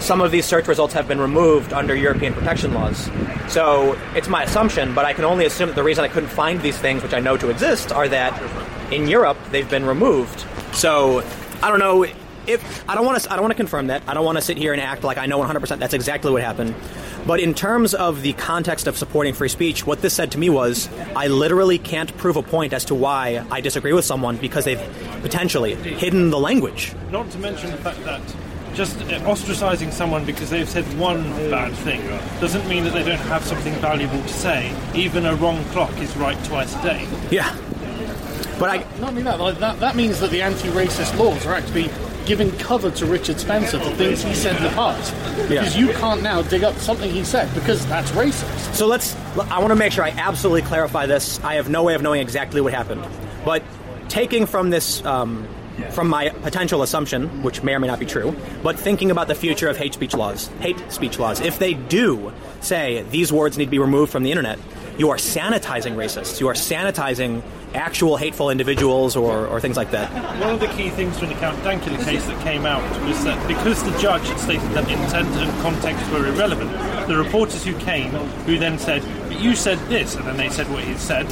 some 0.00 0.20
of 0.20 0.30
these 0.30 0.46
search 0.46 0.68
results 0.68 0.94
have 0.94 1.08
been 1.08 1.20
removed 1.20 1.72
under 1.72 1.94
European 1.94 2.32
protection 2.32 2.72
laws. 2.74 3.10
So 3.48 3.98
it's 4.14 4.28
my 4.28 4.44
assumption, 4.44 4.94
but 4.94 5.04
I 5.04 5.12
can 5.12 5.24
only 5.24 5.46
assume 5.46 5.68
that 5.68 5.74
the 5.74 5.82
reason 5.82 6.04
I 6.04 6.08
couldn't 6.08 6.28
find 6.28 6.62
these 6.62 6.78
things, 6.78 7.02
which 7.02 7.12
I 7.12 7.18
know 7.20 7.36
to 7.36 7.50
exist, 7.50 7.90
are 7.92 8.08
that 8.08 8.40
in 8.92 9.08
Europe 9.08 9.36
they've 9.50 9.68
been 9.68 9.84
removed. 9.84 10.44
So 10.72 11.24
I 11.60 11.68
don't 11.68 11.80
know 11.80 12.04
if 12.46 12.88
I 12.88 12.94
don't 12.94 13.04
want 13.04 13.20
to. 13.20 13.30
I 13.32 13.34
don't 13.34 13.42
want 13.42 13.52
to 13.52 13.56
confirm 13.56 13.88
that. 13.88 14.02
I 14.06 14.14
don't 14.14 14.24
want 14.24 14.38
to 14.38 14.42
sit 14.42 14.56
here 14.56 14.72
and 14.72 14.80
act 14.80 15.04
like 15.04 15.18
I 15.18 15.26
know 15.26 15.40
100% 15.40 15.78
that's 15.78 15.94
exactly 15.94 16.30
what 16.30 16.42
happened. 16.42 16.74
But 17.26 17.40
in 17.40 17.54
terms 17.54 17.94
of 17.94 18.22
the 18.22 18.32
context 18.32 18.86
of 18.86 18.96
supporting 18.96 19.34
free 19.34 19.48
speech, 19.48 19.86
what 19.86 20.02
this 20.02 20.14
said 20.14 20.32
to 20.32 20.38
me 20.38 20.50
was, 20.50 20.88
I 21.14 21.28
literally 21.28 21.78
can't 21.78 22.16
prove 22.16 22.36
a 22.36 22.42
point 22.42 22.72
as 22.72 22.84
to 22.86 22.94
why 22.94 23.44
I 23.50 23.60
disagree 23.60 23.92
with 23.92 24.04
someone 24.04 24.36
because 24.36 24.64
they've 24.64 24.80
potentially 25.22 25.74
hidden 25.74 26.30
the 26.30 26.38
language. 26.38 26.92
not 27.10 27.30
to 27.30 27.38
mention 27.38 27.70
the 27.70 27.76
fact 27.76 28.02
that 28.04 28.20
just 28.74 28.96
ostracizing 28.98 29.92
someone 29.92 30.24
because 30.24 30.48
they've 30.50 30.68
said 30.68 30.84
one 30.98 31.22
bad 31.50 31.72
thing 31.78 32.00
doesn't 32.40 32.66
mean 32.68 32.84
that 32.84 32.92
they 32.92 33.02
don't 33.02 33.18
have 33.18 33.44
something 33.44 33.74
valuable 33.74 34.22
to 34.22 34.28
say. 34.28 34.74
Even 34.94 35.26
a 35.26 35.34
wrong 35.36 35.62
clock 35.66 35.96
is 35.98 36.16
right 36.16 36.42
twice 36.44 36.74
a 36.76 36.82
day. 36.82 37.08
Yeah. 37.30 37.56
But 38.58 38.68
I, 38.70 38.76
Not 39.00 39.10
only 39.10 39.22
that, 39.22 39.40
like, 39.40 39.58
that, 39.58 39.80
that 39.80 39.96
means 39.96 40.20
that 40.20 40.30
the 40.30 40.42
anti-racist 40.42 41.18
laws 41.18 41.46
are 41.46 41.54
actually 41.54 41.90
giving 42.30 42.52
cover 42.58 42.92
to 42.92 43.06
Richard 43.06 43.40
Spencer 43.40 43.80
for 43.80 43.90
things 43.96 44.22
he 44.22 44.32
said 44.34 44.54
in 44.54 44.62
the 44.62 44.68
past. 44.68 45.12
Because 45.48 45.76
you 45.76 45.88
can't 45.88 46.22
now 46.22 46.42
dig 46.42 46.62
up 46.62 46.76
something 46.76 47.10
he 47.10 47.24
said 47.24 47.52
because 47.56 47.84
that's 47.88 48.12
racist. 48.12 48.72
So 48.72 48.86
let's. 48.86 49.16
I 49.50 49.58
want 49.58 49.70
to 49.70 49.74
make 49.74 49.90
sure 49.90 50.04
I 50.04 50.10
absolutely 50.10 50.62
clarify 50.62 51.06
this. 51.06 51.40
I 51.42 51.54
have 51.54 51.68
no 51.68 51.82
way 51.82 51.96
of 51.96 52.02
knowing 52.02 52.20
exactly 52.20 52.60
what 52.60 52.72
happened, 52.72 53.04
but 53.44 53.64
taking 54.08 54.46
from 54.46 54.70
this, 54.70 55.04
um, 55.04 55.48
from 55.90 56.08
my 56.08 56.28
potential 56.28 56.82
assumption, 56.82 57.42
which 57.42 57.62
may 57.62 57.74
or 57.74 57.80
may 57.80 57.86
not 57.86 57.98
be 57.98 58.06
true, 58.06 58.34
but 58.62 58.78
thinking 58.78 59.10
about 59.10 59.28
the 59.28 59.34
future 59.34 59.68
of 59.68 59.76
hate 59.76 59.94
speech 59.94 60.14
laws, 60.14 60.48
hate 60.60 60.78
speech 60.90 61.18
laws, 61.18 61.40
if 61.40 61.58
they 61.58 61.74
do 61.74 62.32
say 62.60 63.02
these 63.10 63.32
words 63.32 63.58
need 63.58 63.66
to 63.66 63.70
be 63.70 63.78
removed 63.78 64.12
from 64.12 64.22
the 64.22 64.30
internet, 64.30 64.58
you 64.98 65.10
are 65.10 65.16
sanitizing 65.16 65.96
racists. 65.96 66.40
You 66.40 66.48
are 66.48 66.54
sanitizing 66.54 67.42
actual 67.74 68.16
hateful 68.16 68.50
individuals 68.50 69.16
or, 69.16 69.46
or 69.46 69.60
things 69.60 69.76
like 69.76 69.92
that. 69.92 70.10
One 70.40 70.54
of 70.54 70.60
the 70.60 70.66
key 70.68 70.90
things 70.90 71.18
from 71.18 71.28
the 71.28 71.36
Count 71.36 71.58
Dankula 71.60 72.04
case 72.04 72.24
that 72.26 72.42
came 72.42 72.66
out 72.66 72.82
was 73.06 73.24
that 73.24 73.48
because 73.48 73.82
the 73.82 73.96
judge 73.98 74.26
had 74.28 74.38
stated 74.38 74.68
that 74.72 74.90
intent 74.90 75.28
and 75.36 75.62
context 75.62 76.10
were 76.10 76.26
irrelevant, 76.26 76.70
the 77.08 77.16
reporters 77.16 77.64
who 77.64 77.74
came, 77.78 78.10
who 78.10 78.58
then 78.58 78.78
said, 78.78 79.02
but 79.28 79.40
you 79.40 79.54
said 79.54 79.78
this, 79.88 80.16
and 80.16 80.26
then 80.26 80.36
they 80.36 80.50
said 80.50 80.70
what 80.70 80.84
he 80.84 80.94
said, 80.96 81.26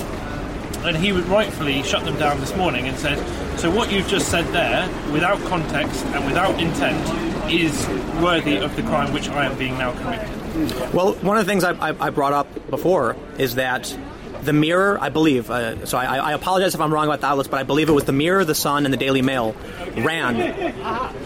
and 0.89 0.97
he 0.97 1.13
would 1.13 1.27
rightfully 1.27 1.83
shut 1.83 2.05
them 2.05 2.19
down 2.19 2.41
this 2.41 2.57
morning 2.57 2.89
and 2.89 2.99
said, 2.99 3.19
so 3.59 3.71
what 3.71 3.93
you've 3.93 4.09
just 4.09 4.31
said 4.31 4.47
there, 4.47 4.89
without 5.13 5.39
context 5.43 6.05
and 6.07 6.25
without 6.25 6.59
intent, 6.61 7.53
is 7.53 7.87
worthy 8.23 8.57
of 8.57 8.75
the 8.75 8.83
crime 8.83 9.13
which 9.13 9.29
I 9.29 9.47
am 9.47 9.57
being 9.59 9.77
now 9.77 9.93
committed. 9.93 10.95
Well, 10.95 11.13
one 11.15 11.37
of 11.37 11.45
the 11.45 11.51
things 11.51 11.63
I, 11.63 11.73
I, 11.91 12.07
I 12.07 12.11
brought 12.11 12.33
up 12.33 12.71
before 12.71 13.17
is 13.37 13.57
that 13.57 13.97
the 14.43 14.53
Mirror, 14.53 14.99
I 15.01 15.11
believe, 15.11 15.51
uh, 15.51 15.85
so 15.85 15.99
I, 15.99 16.17
I, 16.17 16.33
apologize 16.33 16.75
if 16.75 16.81
I'm 16.81 16.93
wrong 16.93 17.07
about 17.07 17.21
the 17.21 17.27
outlets, 17.27 17.49
but 17.49 17.59
I 17.59 17.65
believe 17.65 17.89
it 17.89 17.93
was 17.93 18.05
the 18.05 18.13
Mirror, 18.13 18.45
the 18.45 18.55
Sun, 18.55 18.85
and 18.85 18.93
the 18.93 18.99
Daily 18.99 19.21
Mail 19.21 19.55
ran 19.97 20.37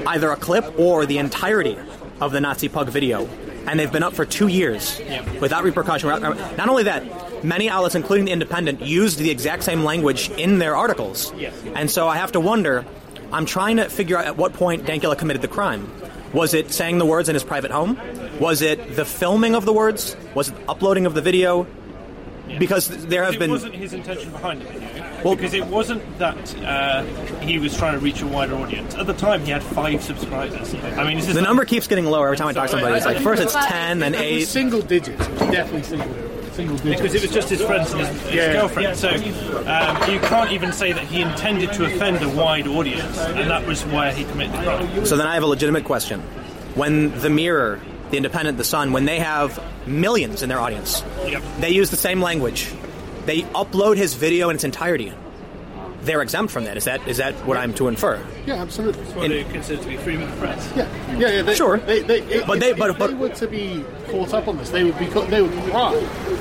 either 0.06 0.30
a 0.30 0.36
clip 0.36 0.78
or 0.78 1.06
the 1.06 1.18
entirety 1.18 1.78
of 2.20 2.32
the 2.32 2.40
Nazi 2.40 2.68
Pug 2.68 2.88
video. 2.88 3.26
And 3.66 3.78
they've 3.78 3.92
been 3.92 4.02
up 4.02 4.14
for 4.14 4.24
two 4.24 4.48
years 4.48 5.00
without 5.40 5.62
repercussion. 5.62 6.08
Not 6.08 6.68
only 6.68 6.84
that, 6.84 7.31
many 7.42 7.68
outlets, 7.68 7.94
including 7.94 8.24
the 8.26 8.32
Independent, 8.32 8.80
used 8.82 9.18
the 9.18 9.30
exact 9.30 9.62
same 9.64 9.84
language 9.84 10.30
in 10.30 10.58
their 10.58 10.76
articles. 10.76 11.32
Yes. 11.36 11.54
And 11.74 11.90
so 11.90 12.08
I 12.08 12.16
have 12.16 12.32
to 12.32 12.40
wonder. 12.40 12.84
I'm 13.32 13.46
trying 13.46 13.76
to 13.78 13.88
figure 13.88 14.18
out 14.18 14.26
at 14.26 14.36
what 14.36 14.52
point 14.52 14.84
Dankula 14.84 15.16
committed 15.16 15.40
the 15.42 15.48
crime. 15.48 15.90
Was 16.34 16.54
it 16.54 16.72
saying 16.72 16.98
the 16.98 17.06
words 17.06 17.28
in 17.28 17.34
his 17.34 17.44
private 17.44 17.70
home? 17.70 17.98
Was 18.40 18.62
it 18.62 18.96
the 18.96 19.04
filming 19.04 19.54
of 19.54 19.64
the 19.64 19.72
words? 19.72 20.16
Was 20.34 20.48
it 20.48 20.54
uploading 20.68 21.06
of 21.06 21.14
the 21.14 21.20
video? 21.22 21.66
Because 22.58 22.88
there 23.06 23.24
have 23.24 23.34
it 23.34 23.38
been. 23.38 23.50
wasn't 23.50 23.74
his 23.74 23.94
intention 23.94 24.30
behind 24.30 24.60
the 24.60 24.66
video. 24.66 25.22
Well, 25.24 25.36
because 25.36 25.54
it 25.54 25.64
wasn't 25.66 26.02
that 26.18 26.54
uh, 26.64 27.02
he 27.40 27.58
was 27.58 27.74
trying 27.76 27.92
to 27.94 27.98
reach 28.00 28.20
a 28.20 28.26
wider 28.26 28.54
audience. 28.56 28.94
At 28.94 29.06
the 29.06 29.14
time, 29.14 29.44
he 29.44 29.50
had 29.52 29.62
five 29.62 30.02
subscribers. 30.02 30.74
I 30.74 31.04
mean, 31.04 31.16
this 31.16 31.28
is 31.28 31.34
The 31.34 31.40
like- 31.40 31.48
number 31.48 31.64
keeps 31.64 31.86
getting 31.86 32.04
lower 32.06 32.26
every 32.26 32.36
time 32.36 32.48
I 32.48 32.52
talk 32.52 32.64
to 32.66 32.72
somebody. 32.72 32.96
It's 32.96 33.06
like 33.06 33.18
first 33.18 33.40
it's 33.42 33.54
ten, 33.54 34.00
then 34.00 34.12
It 34.14 34.18
was 34.34 34.42
eight. 34.42 34.48
single 34.48 34.82
digits. 34.82 35.22
It 35.26 35.30
was 35.30 35.40
definitely 35.40 35.82
single, 35.84 36.08
single 36.52 36.76
digits. 36.76 37.00
because 37.00 37.14
it 37.14 37.22
was 37.22 37.30
just 37.32 37.48
his 37.48 37.62
friends 37.62 37.92
and 37.92 38.00
his, 38.06 38.20
his 38.22 38.34
Yeah. 38.34 38.52
girlfriend. 38.52 38.96
So 38.96 39.08
um, 39.10 40.10
you 40.12 40.20
can't 40.20 40.52
even 40.52 40.72
say 40.72 40.92
that 40.92 41.04
he 41.04 41.20
intended 41.22 41.72
to 41.74 41.84
offend 41.84 42.22
a 42.22 42.28
wide 42.28 42.66
audience, 42.66 43.18
and 43.18 43.50
that 43.50 43.66
was 43.66 43.82
where 43.86 44.12
he 44.12 44.24
committed 44.24 44.52
the 44.54 44.62
crime. 44.62 45.06
So 45.06 45.16
then 45.16 45.26
I 45.26 45.34
have 45.34 45.42
a 45.42 45.46
legitimate 45.46 45.84
question. 45.84 46.20
When 46.74 47.18
the 47.20 47.30
Mirror, 47.30 47.80
the 48.10 48.16
Independent, 48.16 48.58
the 48.58 48.64
Sun, 48.64 48.92
when 48.92 49.04
they 49.04 49.18
have 49.18 49.62
millions 49.86 50.42
in 50.42 50.48
their 50.48 50.60
audience, 50.60 51.02
Yep. 51.26 51.42
they 51.60 51.70
use 51.70 51.90
the 51.90 51.96
same 51.96 52.20
language. 52.22 52.68
They 53.26 53.42
upload 53.42 53.96
his 53.96 54.14
video 54.14 54.48
in 54.50 54.56
its 54.56 54.64
entirety. 54.64 55.12
They're 56.02 56.20
exempt 56.22 56.52
from 56.52 56.64
that. 56.64 56.76
Is 56.76 56.84
that 56.84 57.06
is 57.06 57.16
that 57.18 57.34
what 57.46 57.56
I'm 57.56 57.72
to 57.74 57.86
infer? 57.88 58.20
Yeah, 58.44 58.54
absolutely. 58.54 59.04
What 59.14 59.28
they 59.28 59.44
consider 59.44 59.80
to 59.82 59.88
be 59.88 59.96
freedom 59.96 60.22
of 60.24 60.30
the 60.32 60.36
press. 60.38 60.72
Yeah, 60.76 60.88
yeah, 61.18 61.28
yeah. 61.30 61.42
They, 61.42 61.54
Sure. 61.54 61.78
They, 61.78 62.02
they, 62.02 62.20
if, 62.22 62.46
But 62.46 62.58
they- 62.60 62.70
if 62.70 62.78
but- 62.78 62.98
but- 62.98 63.06
they 63.08 63.14
were 63.14 63.28
to 63.28 63.46
be 63.46 63.84
caught 64.08 64.34
up 64.34 64.48
on 64.48 64.56
this, 64.58 64.70
they 64.70 64.82
would 64.84 64.98
be. 64.98 65.06
co- 65.06 65.24
They 65.26 65.40
would 65.42 65.52
cry 65.70 65.94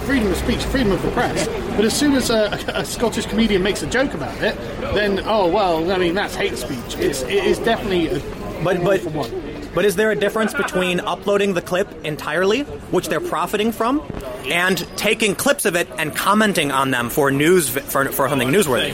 freedom 0.07 0.31
of 0.31 0.37
speech, 0.37 0.63
freedom 0.65 0.91
of 0.91 1.01
the 1.03 1.11
press. 1.11 1.47
But 1.75 1.85
as 1.85 1.93
soon 1.95 2.13
as 2.15 2.29
a, 2.31 2.45
a 2.73 2.83
Scottish 2.83 3.27
comedian 3.27 3.61
makes 3.61 3.83
a 3.83 3.87
joke 3.87 4.13
about 4.15 4.35
it, 4.41 4.57
then 4.95 5.21
oh 5.25 5.47
well, 5.47 5.91
I 5.91 5.97
mean 5.97 6.15
that's 6.15 6.35
hate 6.35 6.57
speech. 6.57 6.97
It's 6.97 7.21
it 7.23 7.43
is 7.45 7.59
definitely 7.59 8.07
a 8.07 8.19
But 8.63 8.83
but 8.83 9.01
for 9.01 9.09
one. 9.11 9.29
But 9.73 9.85
is 9.85 9.95
there 9.95 10.11
a 10.11 10.15
difference 10.15 10.53
between 10.53 10.99
uploading 10.99 11.53
the 11.53 11.61
clip 11.61 11.87
entirely, 12.05 12.61
which 12.91 13.07
they're 13.07 13.19
profiting 13.21 13.71
from, 13.71 14.01
and 14.45 14.77
taking 14.97 15.35
clips 15.35 15.65
of 15.65 15.75
it 15.75 15.87
and 15.97 16.15
commenting 16.15 16.71
on 16.71 16.91
them 16.91 17.09
for 17.09 17.31
news 17.31 17.69
for, 17.69 18.05
for 18.11 18.27
something 18.29 18.49
newsworthy? 18.49 18.89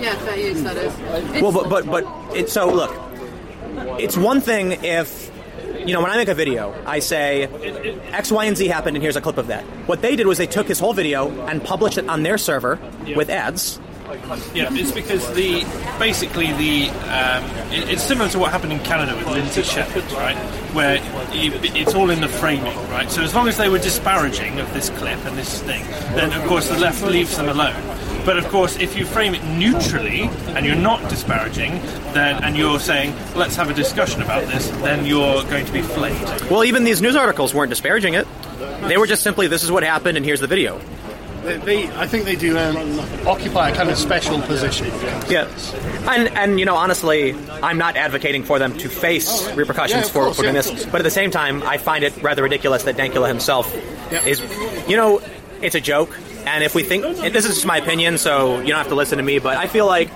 Yeah, 0.00 0.14
fair 0.16 0.38
use, 0.38 0.62
that 0.62 0.76
is. 0.76 0.92
It's- 0.98 1.42
Well, 1.42 1.52
but 1.52 1.68
but 1.68 1.86
but 1.86 2.36
it, 2.36 2.48
so 2.48 2.72
look, 2.72 2.90
it's 4.00 4.16
one 4.16 4.40
thing 4.40 4.72
if 4.84 5.30
you 5.86 5.92
know 5.94 6.00
when 6.02 6.10
I 6.10 6.16
make 6.16 6.28
a 6.28 6.34
video, 6.34 6.74
I 6.86 6.98
say 7.00 7.44
X, 8.12 8.30
Y, 8.32 8.44
and 8.44 8.56
Z 8.56 8.66
happened, 8.68 8.96
and 8.96 9.02
here's 9.02 9.16
a 9.16 9.20
clip 9.20 9.38
of 9.38 9.48
that. 9.48 9.64
What 9.86 10.02
they 10.02 10.16
did 10.16 10.26
was 10.26 10.38
they 10.38 10.46
took 10.46 10.68
his 10.68 10.78
whole 10.78 10.92
video 10.94 11.30
and 11.46 11.62
published 11.62 11.98
it 11.98 12.08
on 12.08 12.22
their 12.22 12.38
server 12.38 12.78
with 13.16 13.28
ads. 13.30 13.78
Yeah, 14.54 14.68
it's 14.72 14.90
because 14.90 15.32
the 15.34 15.64
basically 15.98 16.46
the 16.52 16.90
um, 17.10 17.44
it, 17.72 17.90
it's 17.90 18.02
similar 18.02 18.28
to 18.30 18.38
what 18.40 18.50
happened 18.50 18.72
in 18.72 18.80
Canada 18.80 19.16
with 19.16 19.28
Lindsay 19.28 19.62
Shepherd, 19.62 20.02
right? 20.12 20.36
Where 20.74 20.96
it, 21.32 21.76
it's 21.76 21.94
all 21.94 22.10
in 22.10 22.20
the 22.20 22.28
framing, 22.28 22.76
right? 22.90 23.08
So 23.08 23.22
as 23.22 23.34
long 23.34 23.46
as 23.46 23.56
they 23.56 23.68
were 23.68 23.78
disparaging 23.78 24.58
of 24.58 24.72
this 24.74 24.90
clip 24.90 25.24
and 25.26 25.38
this 25.38 25.62
thing, 25.62 25.84
then 26.16 26.32
of 26.32 26.44
course 26.48 26.68
the 26.68 26.78
left 26.78 27.02
leaves 27.04 27.36
them 27.36 27.48
alone. 27.48 27.80
But 28.26 28.36
of 28.36 28.48
course, 28.48 28.76
if 28.78 28.98
you 28.98 29.06
frame 29.06 29.34
it 29.34 29.44
neutrally 29.44 30.22
and 30.48 30.66
you're 30.66 30.74
not 30.74 31.08
disparaging, 31.08 31.72
then 32.12 32.42
and 32.42 32.56
you're 32.56 32.80
saying 32.80 33.14
let's 33.36 33.54
have 33.56 33.70
a 33.70 33.74
discussion 33.74 34.22
about 34.22 34.46
this, 34.48 34.68
then 34.82 35.06
you're 35.06 35.44
going 35.44 35.66
to 35.66 35.72
be 35.72 35.82
flayed. 35.82 36.20
Well, 36.50 36.64
even 36.64 36.82
these 36.82 37.00
news 37.00 37.14
articles 37.14 37.54
weren't 37.54 37.70
disparaging 37.70 38.14
it. 38.14 38.26
They 38.88 38.96
were 38.96 39.06
just 39.06 39.22
simply, 39.22 39.46
"This 39.46 39.62
is 39.62 39.70
what 39.70 39.84
happened, 39.84 40.16
and 40.16 40.26
here's 40.26 40.40
the 40.40 40.46
video." 40.48 40.80
They, 41.44 41.56
they, 41.56 41.88
I 41.96 42.06
think 42.06 42.26
they 42.26 42.36
do 42.36 42.58
um, 42.58 42.76
occupy 43.26 43.70
a 43.70 43.74
kind 43.74 43.88
of 43.88 43.96
special 43.96 44.40
position. 44.42 44.88
Yeah, 45.30 45.48
and 46.10 46.28
and 46.36 46.60
you 46.60 46.66
know 46.66 46.76
honestly, 46.76 47.34
I'm 47.62 47.78
not 47.78 47.96
advocating 47.96 48.42
for 48.44 48.58
them 48.58 48.76
to 48.78 48.88
face 48.88 49.50
repercussions 49.52 50.06
Yeah, 50.06 50.12
for, 50.12 50.24
course, 50.24 50.36
for 50.36 50.42
doing 50.42 50.54
yeah, 50.54 50.62
this, 50.62 50.84
but 50.86 50.96
at 50.96 51.04
the 51.04 51.10
same 51.10 51.30
time, 51.30 51.62
I 51.62 51.78
find 51.78 52.04
it 52.04 52.22
rather 52.22 52.42
ridiculous 52.42 52.82
that 52.82 52.96
Dankula 52.96 53.28
himself 53.28 53.74
Yeah. 54.12 54.24
is, 54.26 54.40
you 54.88 54.96
know, 54.96 55.22
it's 55.62 55.74
a 55.74 55.80
joke, 55.80 56.18
and 56.44 56.62
if 56.62 56.74
we 56.74 56.82
think 56.82 57.04
this 57.04 57.46
is 57.46 57.54
just 57.54 57.66
my 57.66 57.78
opinion, 57.78 58.18
so 58.18 58.60
you 58.60 58.68
don't 58.68 58.78
have 58.78 58.88
to 58.88 58.94
listen 58.94 59.16
to 59.18 59.24
me, 59.24 59.38
but 59.38 59.56
I 59.56 59.66
feel 59.66 59.86
like 59.86 60.10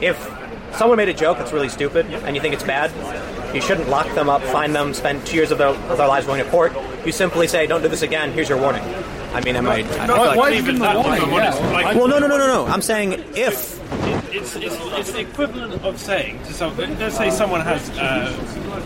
if 0.00 0.16
someone 0.76 0.96
made 0.96 1.08
a 1.10 1.14
joke 1.14 1.36
that's 1.38 1.52
really 1.52 1.68
stupid 1.68 2.06
and 2.06 2.34
you 2.34 2.40
think 2.40 2.54
it's 2.54 2.62
bad, 2.64 2.90
you 3.54 3.60
shouldn't 3.60 3.88
lock 3.90 4.06
them 4.14 4.28
up, 4.30 4.42
find 4.44 4.74
them, 4.74 4.94
spend 4.94 5.26
two 5.26 5.36
years 5.36 5.50
of 5.50 5.58
their, 5.58 5.68
of 5.68 5.98
their 5.98 6.08
lives 6.08 6.26
going 6.26 6.42
to 6.42 6.50
court. 6.50 6.72
You 7.04 7.12
simply 7.12 7.48
say, 7.48 7.66
"Don't 7.66 7.82
do 7.82 7.88
this 7.88 8.02
again. 8.02 8.32
Here's 8.32 8.48
your 8.48 8.58
warning." 8.58 8.82
I 9.34 9.40
mean, 9.42 9.56
am 9.56 9.68
I? 9.68 9.76
I 9.76 9.82
feel 9.82 10.16
like- 10.16 10.38
why 10.38 10.52
even 10.52 10.76
even 10.76 10.78
that, 10.80 10.94
the 10.94 11.00
I'm 11.00 11.34
honest, 11.34 11.60
Yeah. 11.60 11.70
like- 11.70 11.96
well, 11.96 12.08
no, 12.08 12.18
no, 12.18 12.26
no, 12.26 12.38
no, 12.38 12.46
no. 12.46 12.66
I'm 12.66 12.82
saying 12.82 13.12
if 13.34 13.78
it's, 14.32 14.56
it's, 14.56 14.76
it's 14.80 15.12
the 15.12 15.20
equivalent 15.20 15.82
of 15.84 15.98
saying 15.98 16.40
to 16.44 16.52
some, 16.52 16.76
let's 16.76 17.16
say 17.16 17.30
someone 17.30 17.60
has 17.62 17.90
uh, 17.90 18.32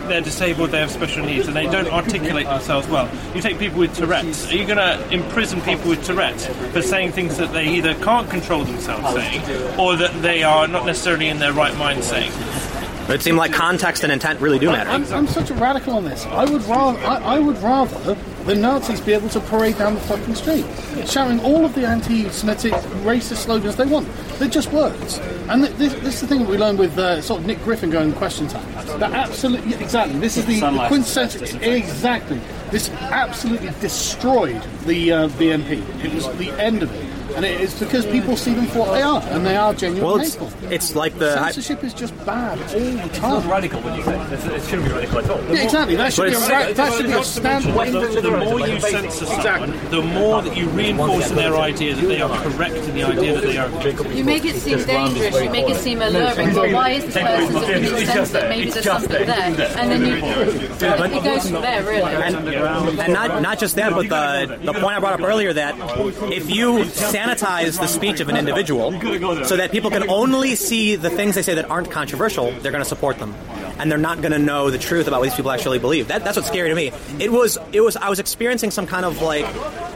they're 0.08 0.20
disabled, 0.20 0.70
they 0.70 0.80
have 0.80 0.90
special 0.90 1.24
needs, 1.24 1.46
and 1.46 1.56
they 1.56 1.66
don't 1.66 1.88
articulate 1.88 2.46
themselves 2.46 2.88
well. 2.88 3.08
You 3.34 3.40
take 3.40 3.58
people 3.58 3.78
with 3.80 3.94
Tourette's. 3.96 4.50
Are 4.50 4.54
you 4.54 4.66
going 4.66 4.78
to 4.78 5.12
imprison 5.12 5.60
people 5.62 5.90
with 5.90 6.04
Tourette's 6.04 6.46
for 6.72 6.82
saying 6.82 7.12
things 7.12 7.36
that 7.38 7.52
they 7.52 7.66
either 7.68 7.94
can't 7.96 8.28
control 8.30 8.64
themselves 8.64 9.14
saying, 9.14 9.42
or 9.78 9.96
that 9.96 10.22
they 10.22 10.42
are 10.42 10.66
not 10.68 10.86
necessarily 10.86 11.28
in 11.28 11.38
their 11.38 11.52
right 11.52 11.76
mind 11.76 12.04
saying? 12.04 12.32
it 13.08 13.20
seemed 13.20 13.36
like 13.36 13.52
context 13.52 14.04
and 14.04 14.12
intent 14.12 14.40
really 14.40 14.58
do 14.58 14.66
matter. 14.70 14.88
I'm, 14.90 15.04
I'm 15.12 15.26
such 15.26 15.50
a 15.50 15.54
radical 15.54 15.94
on 15.94 16.04
this. 16.04 16.24
I 16.26 16.44
would 16.44 16.62
rather 16.64 16.98
I, 17.00 17.36
I 17.36 17.38
would 17.40 17.58
rather 17.58 18.16
the 18.44 18.54
Nazis 18.54 19.00
be 19.00 19.12
able 19.12 19.28
to 19.30 19.40
parade 19.40 19.78
down 19.78 19.94
the 19.94 20.00
fucking 20.00 20.34
street, 20.34 20.64
shouting 21.06 21.40
all 21.40 21.64
of 21.64 21.74
the 21.74 21.86
anti-Semitic, 21.86 22.72
racist 23.04 23.36
slogans 23.44 23.76
they 23.76 23.86
want. 23.86 24.08
They're 24.38 24.48
just 24.48 24.72
words. 24.72 25.18
And 25.48 25.64
th- 25.64 25.76
this, 25.76 25.94
this 25.94 26.14
is 26.14 26.20
the 26.22 26.26
thing 26.26 26.40
that 26.40 26.48
we 26.48 26.58
learned 26.58 26.78
with 26.78 26.98
uh, 26.98 27.20
sort 27.22 27.40
of 27.40 27.46
Nick 27.46 27.62
Griffin 27.62 27.90
going 27.90 28.10
in 28.10 28.14
question 28.14 28.48
time. 28.48 28.66
That 28.98 29.12
absolutely 29.12 29.74
exactly. 29.74 30.18
This 30.18 30.36
is 30.36 30.46
the, 30.46 30.60
the 30.60 30.84
quintessential. 30.88 31.42
Exactly. 31.62 32.40
This 32.70 32.90
absolutely 32.90 33.70
destroyed 33.80 34.62
the 34.86 35.12
uh, 35.12 35.28
BNP. 35.28 36.04
It 36.04 36.14
was 36.14 36.26
the 36.38 36.50
end 36.52 36.82
of 36.82 36.92
it. 36.94 37.11
And 37.36 37.44
it 37.44 37.60
is 37.60 37.78
because 37.78 38.04
people 38.06 38.36
see 38.36 38.54
them 38.54 38.66
for 38.66 38.80
what 38.80 38.92
they 38.92 39.02
are, 39.02 39.22
and 39.22 39.44
they 39.46 39.56
are 39.56 39.72
genuine 39.74 40.04
Well, 40.04 40.16
it's, 40.20 40.34
hateful. 40.34 40.72
it's 40.72 40.94
like 40.94 41.18
the. 41.18 41.38
I, 41.40 41.50
Censorship 41.52 41.82
is 41.84 41.94
just 41.94 42.14
bad 42.26 42.58
all 42.58 42.66
the 42.80 43.08
time. 43.14 43.36
It's 43.38 43.46
radical 43.46 43.80
when 43.82 43.94
you 43.96 44.02
say 44.02 44.20
it. 44.20 44.32
It 44.32 44.62
shouldn't 44.64 44.88
be 44.88 44.94
radical 44.94 45.18
at 45.18 45.30
all. 45.30 45.42
Yeah, 45.54 45.62
exactly. 45.64 45.96
That 45.96 46.12
should 46.12 46.22
But 46.22 46.30
be 46.30 46.34
a, 46.34 46.38
it's- 46.38 46.50
ra- 46.50 46.72
that 46.84 46.92
should 46.92 47.06
be 47.06 47.12
a 47.12 47.14
Not 47.16 47.24
to 47.24 47.30
standard. 47.30 48.12
the, 48.12 48.20
the 48.20 48.30
more 48.36 48.60
you 48.68 48.80
censor 48.80 49.26
someone, 49.26 49.70
the 49.90 50.02
more 50.02 50.42
that 50.42 50.56
you 50.56 50.68
reinforce 50.70 51.30
in 51.30 51.36
their 51.36 51.56
idea 51.56 51.94
that 51.94 52.06
they 52.06 52.20
are 52.20 52.42
correct 52.42 52.74
in 52.76 52.94
the 52.94 53.02
idea 53.04 53.34
that 53.34 53.42
they 53.42 53.56
are 53.58 53.68
good. 53.82 54.16
You 54.16 54.24
make 54.24 54.44
it 54.44 54.56
seem 54.56 54.78
dangerous, 54.84 55.40
you 55.42 55.50
make 55.50 55.68
it 55.68 55.76
seem 55.76 56.02
alluring. 56.02 56.54
Well, 56.54 56.72
why 56.72 56.90
is 56.90 57.04
this 57.06 57.14
person's 57.16 57.56
opinion 57.62 58.06
censored? 58.06 58.48
Maybe 58.48 58.70
there's 58.70 58.84
something 58.84 59.10
there. 59.26 59.76
And 59.78 59.90
then 59.90 60.04
you, 60.04 60.14
it 60.16 61.24
goes 61.24 61.50
from 61.50 61.62
there, 61.62 61.82
really. 61.84 62.12
and, 62.12 62.36
and 63.00 63.12
not 63.12 63.42
not 63.42 63.58
just 63.58 63.76
that, 63.76 63.92
but 63.92 64.08
the 64.08 64.58
the 64.64 64.72
point 64.72 64.96
I 64.96 65.00
brought 65.00 65.14
up 65.14 65.26
earlier 65.26 65.52
that 65.52 65.74
if 66.32 66.50
you 66.50 66.84
sanitize 67.22 67.78
the 67.78 67.86
speech 67.86 68.20
of 68.20 68.28
an 68.28 68.36
individual 68.36 68.92
so 69.44 69.56
that 69.56 69.70
people 69.70 69.90
can 69.90 70.08
only 70.08 70.54
see 70.54 70.96
the 70.96 71.10
things 71.10 71.34
they 71.34 71.42
say 71.42 71.54
that 71.54 71.70
aren't 71.70 71.90
controversial, 71.90 72.50
they're 72.60 72.72
going 72.72 72.82
to 72.82 72.88
support 72.88 73.18
them, 73.18 73.34
and 73.78 73.90
they're 73.90 73.98
not 73.98 74.20
going 74.20 74.32
to 74.32 74.38
know 74.38 74.70
the 74.70 74.78
truth 74.78 75.06
about 75.06 75.20
what 75.20 75.26
these 75.26 75.34
people 75.34 75.50
actually 75.50 75.78
believe. 75.78 76.08
That, 76.08 76.24
that's 76.24 76.36
what's 76.36 76.48
scary 76.48 76.68
to 76.68 76.74
me. 76.74 76.92
It 77.18 77.30
was 77.30 77.58
it 77.72 77.80
was 77.80 77.96
I 77.96 78.08
was 78.08 78.18
experiencing 78.18 78.70
some 78.70 78.86
kind 78.86 79.04
of 79.04 79.22
like 79.22 79.44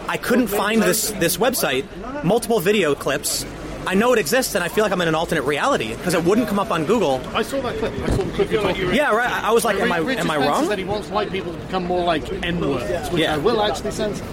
I 0.09 0.16
couldn't 0.16 0.49
find 0.49 0.83
this 0.83 1.11
this 1.12 1.37
website, 1.37 1.85
multiple 2.25 2.61
video 2.61 2.95
clips 2.95 3.45
I 3.87 3.95
know 3.95 4.12
it 4.12 4.19
exists, 4.19 4.55
and 4.55 4.64
I 4.64 4.69
feel 4.69 4.83
like 4.83 4.93
I'm 4.93 5.00
in 5.00 5.09
an 5.09 5.14
alternate 5.14 5.43
reality 5.43 5.95
because 5.95 6.14
it 6.14 6.25
wouldn't 6.25 6.49
come 6.49 6.59
up 6.59 6.71
on 6.71 6.87
Google. 6.87 7.21
I 7.35 7.43
saw 7.43 7.61
that 7.62 7.76
clip. 7.78 7.93
I 7.93 8.07
saw 8.09 8.23
the 8.25 8.33
clip 8.33 8.50
you're 8.50 8.62
talking 8.62 8.83
about. 8.83 8.95
Yeah, 8.95 9.14
right. 9.14 9.31
I 9.31 9.52
was 9.52 9.64
like, 9.64 9.78
am 9.78 9.93
I 9.93 9.99
Richard 9.99 10.21
am 10.21 10.31
I 10.31 10.35
Spencer 10.35 10.50
wrong? 10.50 10.66
Said 10.66 10.78
he 10.78 10.85
wants 10.85 11.09
white 11.09 11.31
people 11.31 11.52
to 11.52 11.59
become 11.59 11.85
more 11.85 12.05
like 12.05 12.31
N-words, 12.45 13.11
which 13.11 13.23
Yeah. 13.23 13.35
I 13.35 13.38
will 13.38 13.62
actually 13.62 13.93
censor. 13.93 14.25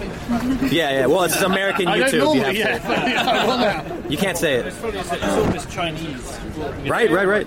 Yeah, 0.66 0.90
yeah. 0.90 1.06
Well, 1.06 1.22
it's 1.22 1.40
American 1.40 1.86
I 1.88 1.98
don't 1.98 2.08
YouTube. 2.08 2.12
You 2.12 2.18
normally, 2.18 2.42
have 2.42 2.56
yeah, 2.56 2.88
but 2.88 3.08
yeah, 3.08 3.30
I 3.30 3.46
will 3.46 3.58
now. 3.58 4.08
You 4.08 4.16
can't 4.16 4.36
say 4.38 4.54
it. 4.56 4.66
It's 4.66 4.76
funny, 4.76 4.98
it's, 4.98 5.12
it's 5.12 5.22
almost 5.24 5.70
Chinese. 5.70 6.40
Right, 6.86 7.10
right, 7.10 7.26
right. 7.26 7.46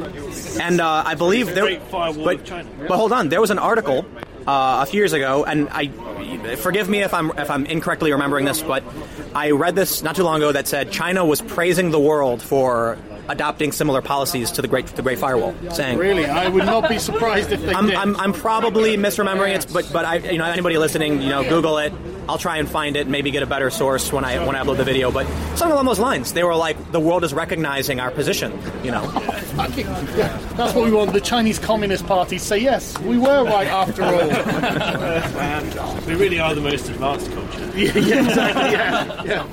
And 0.61 0.79
uh, 0.79 1.03
I 1.05 1.15
believe 1.15 1.53
there. 1.53 1.63
Great 1.63 1.81
Firewall 1.83 2.23
but, 2.23 2.35
of 2.35 2.45
China. 2.45 2.69
but 2.87 2.95
hold 2.97 3.11
on, 3.11 3.29
there 3.29 3.41
was 3.41 3.51
an 3.51 3.59
article 3.59 4.05
uh, 4.47 4.79
a 4.81 4.85
few 4.85 4.99
years 4.99 5.13
ago, 5.13 5.43
and 5.43 5.67
I 5.71 5.91
forgive 6.55 6.89
me 6.89 7.01
if 7.01 7.13
I'm 7.13 7.31
if 7.37 7.49
I'm 7.49 7.65
incorrectly 7.65 8.11
remembering 8.11 8.45
this, 8.45 8.61
but 8.61 8.83
I 9.35 9.51
read 9.51 9.75
this 9.75 10.03
not 10.03 10.15
too 10.15 10.23
long 10.23 10.37
ago 10.37 10.51
that 10.51 10.67
said 10.67 10.91
China 10.91 11.25
was 11.25 11.41
praising 11.41 11.91
the 11.91 11.99
world 11.99 12.41
for 12.41 12.97
adopting 13.29 13.71
similar 13.71 14.01
policies 14.01 14.51
to 14.51 14.61
the 14.61 14.67
Great 14.67 14.87
the 14.87 15.01
Great 15.01 15.19
Firewall, 15.19 15.55
saying. 15.71 15.97
Really, 15.97 16.25
I 16.25 16.47
would 16.47 16.65
not 16.65 16.89
be 16.89 16.99
surprised 16.99 17.51
if 17.51 17.61
they 17.61 17.73
I'm, 17.73 17.87
did. 17.87 17.95
I'm, 17.95 18.15
I'm 18.15 18.33
probably 18.33 18.97
misremembering 18.97 19.55
it, 19.55 19.67
but 19.73 19.89
but 19.91 20.05
I 20.05 20.15
you 20.17 20.37
know 20.37 20.45
anybody 20.45 20.77
listening, 20.77 21.21
you 21.21 21.29
know, 21.29 21.47
Google 21.47 21.77
it. 21.77 21.93
I'll 22.29 22.37
try 22.37 22.57
and 22.57 22.69
find 22.69 22.95
it, 22.95 23.07
maybe 23.07 23.31
get 23.31 23.43
a 23.43 23.47
better 23.47 23.69
source 23.69 24.11
when 24.11 24.25
I 24.25 24.45
when 24.45 24.55
I 24.55 24.63
upload 24.63 24.77
the 24.77 24.83
video. 24.83 25.11
But 25.11 25.25
something 25.55 25.71
along 25.71 25.85
those 25.85 25.99
lines. 25.99 26.33
They 26.33 26.43
were 26.43 26.55
like, 26.55 26.91
the 26.91 26.99
world 26.99 27.23
is 27.23 27.33
recognizing 27.33 27.99
our 27.99 28.11
position. 28.11 28.51
You 28.83 28.91
know, 28.91 29.03
yeah, 29.75 30.37
that's 30.57 30.73
what 30.73 30.85
we 30.85 30.91
want. 30.91 31.13
The 31.13 31.21
Chinese 31.21 31.59
Communist 31.59 32.05
Party 32.05 32.37
say 32.37 32.57
yes, 32.57 32.97
we 32.99 33.17
were 33.17 33.43
right 33.45 33.67
after 33.67 34.03
all. 34.03 35.97
We 36.07 36.15
really 36.15 36.39
are 36.39 36.55
the 36.55 36.61
most 36.61 36.87
advanced 36.89 37.29
culture. 37.31 37.71
yeah, 37.75 37.91
yeah, 37.97 38.25
exactly. 38.25 38.71
Yeah, 38.71 39.23
yeah. 39.23 39.47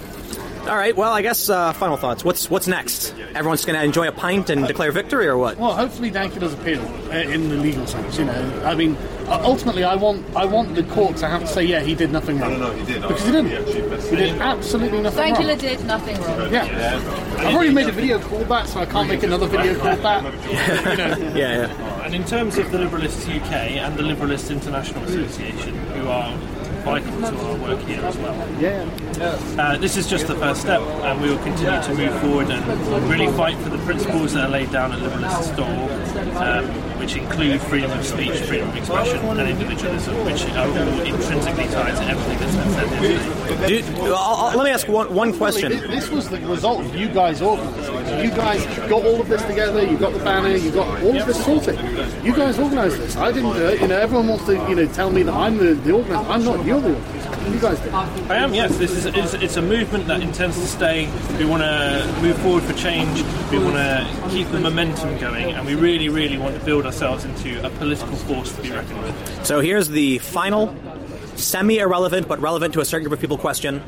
All 0.66 0.76
right. 0.76 0.96
Well, 0.96 1.12
I 1.12 1.20
guess 1.20 1.50
uh, 1.50 1.74
final 1.74 1.98
thoughts. 1.98 2.24
What's 2.24 2.48
what's 2.48 2.66
next? 2.66 3.14
Everyone's 3.34 3.64
going 3.66 3.78
to 3.78 3.84
enjoy 3.84 4.08
a 4.08 4.12
pint 4.12 4.48
and 4.48 4.66
declare 4.66 4.92
victory, 4.92 5.26
or 5.26 5.36
what? 5.36 5.58
Well, 5.58 5.74
hopefully 5.74 6.10
Dankula's 6.10 6.54
appeal 6.54 6.80
uh, 7.10 7.16
in 7.16 7.50
the 7.50 7.56
legal 7.56 7.86
sense. 7.86 8.16
You 8.18 8.24
know, 8.24 8.62
I 8.64 8.74
mean, 8.74 8.96
uh, 9.26 9.42
ultimately, 9.44 9.84
I 9.84 9.94
want 9.94 10.24
I 10.34 10.46
want 10.46 10.74
the 10.74 10.82
court 10.84 11.18
to 11.18 11.28
have 11.28 11.42
to 11.42 11.46
say, 11.46 11.64
yeah, 11.64 11.80
he 11.80 11.94
did 11.94 12.10
nothing 12.12 12.38
wrong. 12.38 12.58
No, 12.58 12.68
no, 12.68 12.72
he 12.72 12.84
did. 12.86 13.02
Because 13.02 13.24
he 13.26 13.32
didn't. 13.32 13.66
He 14.08 14.16
did 14.16 14.40
absolutely 14.40 15.02
nothing 15.02 15.34
Dankula 15.34 15.48
wrong. 15.48 15.58
did 15.58 15.84
nothing 15.84 16.20
wrong. 16.22 16.52
Yeah. 16.52 16.96
I've 17.38 17.54
already 17.54 17.74
made 17.74 17.88
a 17.88 17.92
video 17.92 18.18
called 18.18 18.48
that, 18.48 18.66
so 18.66 18.80
I 18.80 18.86
can't 18.86 19.08
make 19.08 19.22
another 19.22 19.46
video 19.46 19.78
called 19.78 20.00
that. 20.00 20.24
You 20.44 20.96
know, 20.96 21.34
Yeah, 21.36 21.66
yeah. 21.66 22.02
And 22.04 22.14
in 22.14 22.24
terms 22.24 22.56
of 22.58 22.70
the 22.70 22.78
Liberalists 22.78 23.28
UK 23.28 23.52
and 23.52 23.96
the 23.96 24.02
Liberalists 24.02 24.50
International 24.50 25.02
Association, 25.04 25.74
who 25.88 26.08
are 26.08 26.32
vital 26.84 27.20
to 27.20 27.38
our 27.38 27.56
work 27.56 27.80
here 27.80 28.02
as 28.02 28.16
well, 28.18 28.60
yeah. 28.60 28.84
uh, 29.58 29.76
this 29.78 29.96
is 29.96 30.06
just 30.06 30.26
the 30.26 30.34
first 30.36 30.60
step, 30.60 30.80
and 30.80 31.20
we 31.20 31.30
will 31.30 31.38
continue 31.38 31.80
to 31.82 31.94
move 31.94 32.20
forward 32.20 32.50
and 32.50 33.08
really 33.08 33.30
fight 33.32 33.56
for 33.58 33.70
the 33.70 33.78
principles 33.78 34.34
that 34.34 34.44
are 34.44 34.50
laid 34.50 34.70
down 34.70 34.92
at 34.92 34.98
liberalists.org, 34.98 35.90
um, 36.36 36.64
which 36.98 37.16
include 37.16 37.60
freedom 37.62 37.90
of 37.90 38.04
speech, 38.04 38.36
freedom 38.42 38.68
of 38.68 38.76
expression, 38.76 39.18
and 39.38 39.48
individualism, 39.48 40.24
which 40.24 40.44
are 40.46 40.66
all 40.68 41.00
intrinsically 41.02 41.64
tied 41.66 41.94
to 41.96 42.04
everything 42.04 42.38
that's 42.38 42.56
been 42.56 42.70
said 42.72 43.02
here 43.02 43.18
today. 43.56 43.82
Dude, 43.82 43.84
I'll, 44.06 44.14
I'll- 44.14 44.56
let 44.56 44.64
me 44.64 44.70
ask 44.70 44.88
one 44.88 45.12
one 45.14 45.36
question. 45.36 45.70
This, 45.72 45.82
this 45.88 46.10
was 46.10 46.28
the 46.28 46.38
result 46.40 46.84
of 46.84 46.94
you 46.94 47.08
guys 47.08 47.42
organising. 47.42 48.24
You 48.24 48.30
guys 48.30 48.64
got 48.88 49.04
all 49.04 49.20
of 49.20 49.28
this 49.28 49.42
together. 49.42 49.84
You 49.84 49.98
got 49.98 50.12
the 50.12 50.18
banner. 50.20 50.50
You 50.56 50.70
got 50.70 51.02
all 51.02 51.16
of 51.18 51.26
this 51.26 51.44
sorted. 51.44 51.76
You 52.24 52.34
guys 52.34 52.58
organised 52.58 52.98
this. 52.98 53.16
I 53.16 53.32
didn't 53.32 53.52
do 53.54 53.66
it. 53.66 53.80
You 53.80 53.88
know, 53.88 53.98
everyone 53.98 54.28
wants 54.28 54.46
to 54.46 54.52
you 54.68 54.74
know 54.76 54.86
tell 54.86 55.10
me 55.10 55.22
that 55.24 55.34
I'm 55.34 55.58
the, 55.58 55.74
the 55.74 55.92
organizer. 55.92 56.30
I'm 56.30 56.44
not. 56.44 56.64
You're 56.64 56.80
the 56.80 56.94
organizer. 56.94 57.23
You 57.50 57.60
guys 57.60 57.78
did. 57.80 57.92
I 57.94 58.36
am, 58.36 58.54
yes. 58.54 58.76
This 58.78 58.92
is 58.92 59.06
it's, 59.06 59.34
it's 59.34 59.56
a 59.56 59.62
movement 59.62 60.06
that 60.06 60.22
intends 60.22 60.56
to 60.58 60.66
stay. 60.66 61.08
We 61.38 61.44
want 61.44 61.62
to 61.62 62.18
move 62.22 62.36
forward 62.38 62.62
for 62.62 62.72
change. 62.72 63.22
We 63.50 63.58
want 63.58 63.76
to 63.76 64.28
keep 64.30 64.48
the 64.48 64.60
momentum 64.60 65.18
going, 65.18 65.52
and 65.52 65.66
we 65.66 65.74
really, 65.74 66.08
really 66.08 66.38
want 66.38 66.58
to 66.58 66.64
build 66.64 66.86
ourselves 66.86 67.24
into 67.24 67.64
a 67.64 67.70
political 67.70 68.16
force 68.16 68.54
to 68.56 68.62
be 68.62 68.70
reckoned 68.70 69.02
with. 69.02 69.46
So 69.46 69.60
here's 69.60 69.88
the 69.88 70.18
final, 70.18 70.74
semi-irrelevant 71.36 72.28
but 72.28 72.40
relevant 72.40 72.74
to 72.74 72.80
a 72.80 72.84
certain 72.84 73.04
group 73.06 73.18
of 73.18 73.20
people 73.20 73.38
question. 73.38 73.82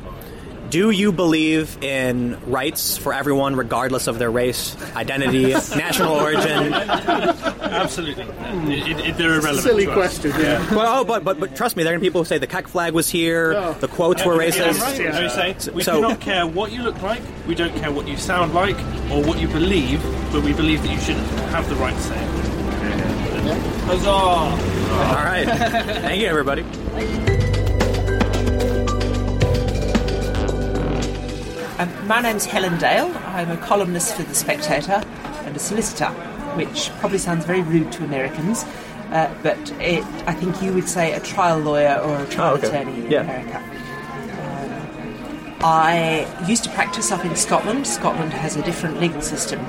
Do 0.69 0.89
you 0.91 1.11
believe 1.11 1.81
in 1.83 2.37
rights 2.49 2.97
for 2.97 3.13
everyone, 3.13 3.55
regardless 3.55 4.07
of 4.07 4.19
their 4.19 4.29
race, 4.29 4.75
identity, 4.95 5.51
national 5.53 6.15
origin? 6.15 6.73
Absolutely, 6.73 8.23
it, 8.23 8.99
it, 8.99 9.17
they're 9.17 9.35
irrelevant. 9.35 9.59
Silly 9.63 9.85
to 9.85 9.91
us. 9.91 9.95
question. 10.19 10.31
Yeah. 10.31 10.73
Well, 10.75 11.01
oh, 11.01 11.05
but, 11.05 11.23
but 11.23 11.39
but 11.39 11.55
trust 11.55 11.77
me, 11.77 11.83
there 11.83 11.95
are 11.95 11.99
people 11.99 12.21
who 12.21 12.25
say 12.25 12.37
the 12.37 12.47
Kek 12.47 12.67
flag 12.67 12.93
was 12.93 13.09
here, 13.09 13.53
Yeah. 13.53 13.71
the 13.79 13.87
quotes 13.87 14.25
were 14.25 14.41
Yeah, 14.43 14.49
racist. 14.49 14.81
right. 14.81 14.99
Yeah. 14.99 15.21
We 15.23 15.29
say 15.29 15.71
we 15.71 15.83
So- 15.83 15.95
do 15.95 16.01
not 16.01 16.19
care 16.19 16.45
what 16.45 16.71
you 16.71 16.81
look 16.83 17.01
like. 17.01 17.21
We 17.47 17.55
don't 17.55 17.75
care 17.75 17.91
what 17.91 18.07
you 18.07 18.17
sound 18.17 18.53
like 18.53 18.77
or 19.11 19.23
what 19.23 19.39
you 19.39 19.47
believe, 19.47 20.01
but 20.31 20.43
we 20.43 20.53
believe 20.53 20.81
that 20.83 20.91
you 20.91 20.99
should 20.99 21.17
have 21.55 21.69
the 21.69 21.75
right 21.75 21.93
to 21.95 22.01
say 22.01 22.15
it. 22.23 23.57
Huzzah! 23.85 24.09
All 24.09 25.23
right, 25.23 25.45
thank 25.47 26.21
you, 26.21 26.27
everybody. 26.27 26.63
Um, 31.79 32.07
my 32.07 32.21
name's 32.21 32.45
Helen 32.45 32.77
Dale. 32.79 33.11
I'm 33.25 33.51
a 33.51 33.57
columnist 33.57 34.15
for 34.15 34.23
The 34.23 34.33
Spectator 34.33 35.03
and 35.45 35.55
a 35.55 35.59
solicitor, 35.59 36.07
which 36.55 36.89
probably 36.99 37.19
sounds 37.19 37.45
very 37.45 37.61
rude 37.61 37.91
to 37.93 38.03
Americans, 38.03 38.63
uh, 39.11 39.31
but 39.43 39.57
it, 39.79 40.03
I 40.25 40.33
think 40.33 40.61
you 40.61 40.73
would 40.73 40.89
say 40.89 41.13
a 41.13 41.19
trial 41.19 41.59
lawyer 41.59 41.99
or 42.03 42.19
a 42.21 42.25
trial 42.27 42.53
Oh, 42.53 42.57
okay. 42.57 42.67
attorney 42.67 43.05
in 43.05 43.11
Yeah. 43.11 43.21
America. 43.21 43.57
Um, 44.41 45.55
I 45.63 46.27
used 46.47 46.63
to 46.63 46.69
practice 46.71 47.11
up 47.11 47.23
in 47.25 47.35
Scotland. 47.35 47.85
Scotland 47.85 48.33
has 48.33 48.55
a 48.55 48.63
different 48.63 48.99
legal 48.99 49.21
system 49.21 49.63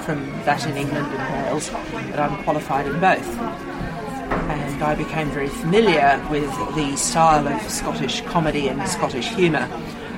from 0.00 0.24
that 0.44 0.66
in 0.66 0.76
England 0.76 1.06
and 1.06 1.44
Wales, 1.46 1.70
but 2.10 2.18
I'm 2.18 2.42
qualified 2.42 2.86
in 2.86 2.98
both. 2.98 3.38
And 3.38 4.82
I 4.82 4.96
became 4.96 5.30
very 5.30 5.48
familiar 5.48 6.20
with 6.28 6.50
the 6.74 6.96
style 6.96 7.46
of 7.46 7.70
Scottish 7.70 8.22
comedy 8.22 8.66
and 8.68 8.86
Scottish 8.88 9.28
humour. 9.28 9.68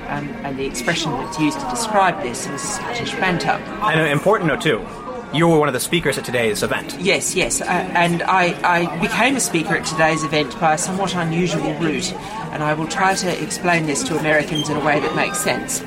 Um, 0.07 0.29
and 0.43 0.57
the 0.57 0.65
expression 0.65 1.11
that's 1.11 1.39
used 1.39 1.59
to 1.59 1.69
describe 1.69 2.21
this 2.21 2.47
is 2.47 2.61
Scottish 2.61 3.11
banter. 3.13 3.49
And 3.49 3.99
an 3.99 4.11
important 4.11 4.47
note 4.47 4.61
too, 4.61 4.85
you 5.33 5.47
were 5.47 5.59
one 5.59 5.67
of 5.67 5.73
the 5.73 5.79
speakers 5.79 6.17
at 6.17 6.23
today's 6.23 6.63
event. 6.63 6.95
Yes, 6.99 7.35
yes, 7.35 7.59
uh, 7.59 7.65
and 7.65 8.23
I, 8.23 8.53
I 8.63 8.99
became 9.01 9.35
a 9.35 9.39
speaker 9.39 9.75
at 9.75 9.85
today's 9.85 10.23
event 10.23 10.57
by 10.59 10.75
a 10.75 10.77
somewhat 10.77 11.15
unusual 11.15 11.73
route, 11.79 12.13
and 12.53 12.63
I 12.63 12.73
will 12.73 12.87
try 12.87 13.15
to 13.15 13.43
explain 13.43 13.85
this 13.85 14.03
to 14.03 14.17
Americans 14.17 14.69
in 14.69 14.77
a 14.77 14.85
way 14.85 14.99
that 14.99 15.15
makes 15.15 15.39
sense. 15.39 15.81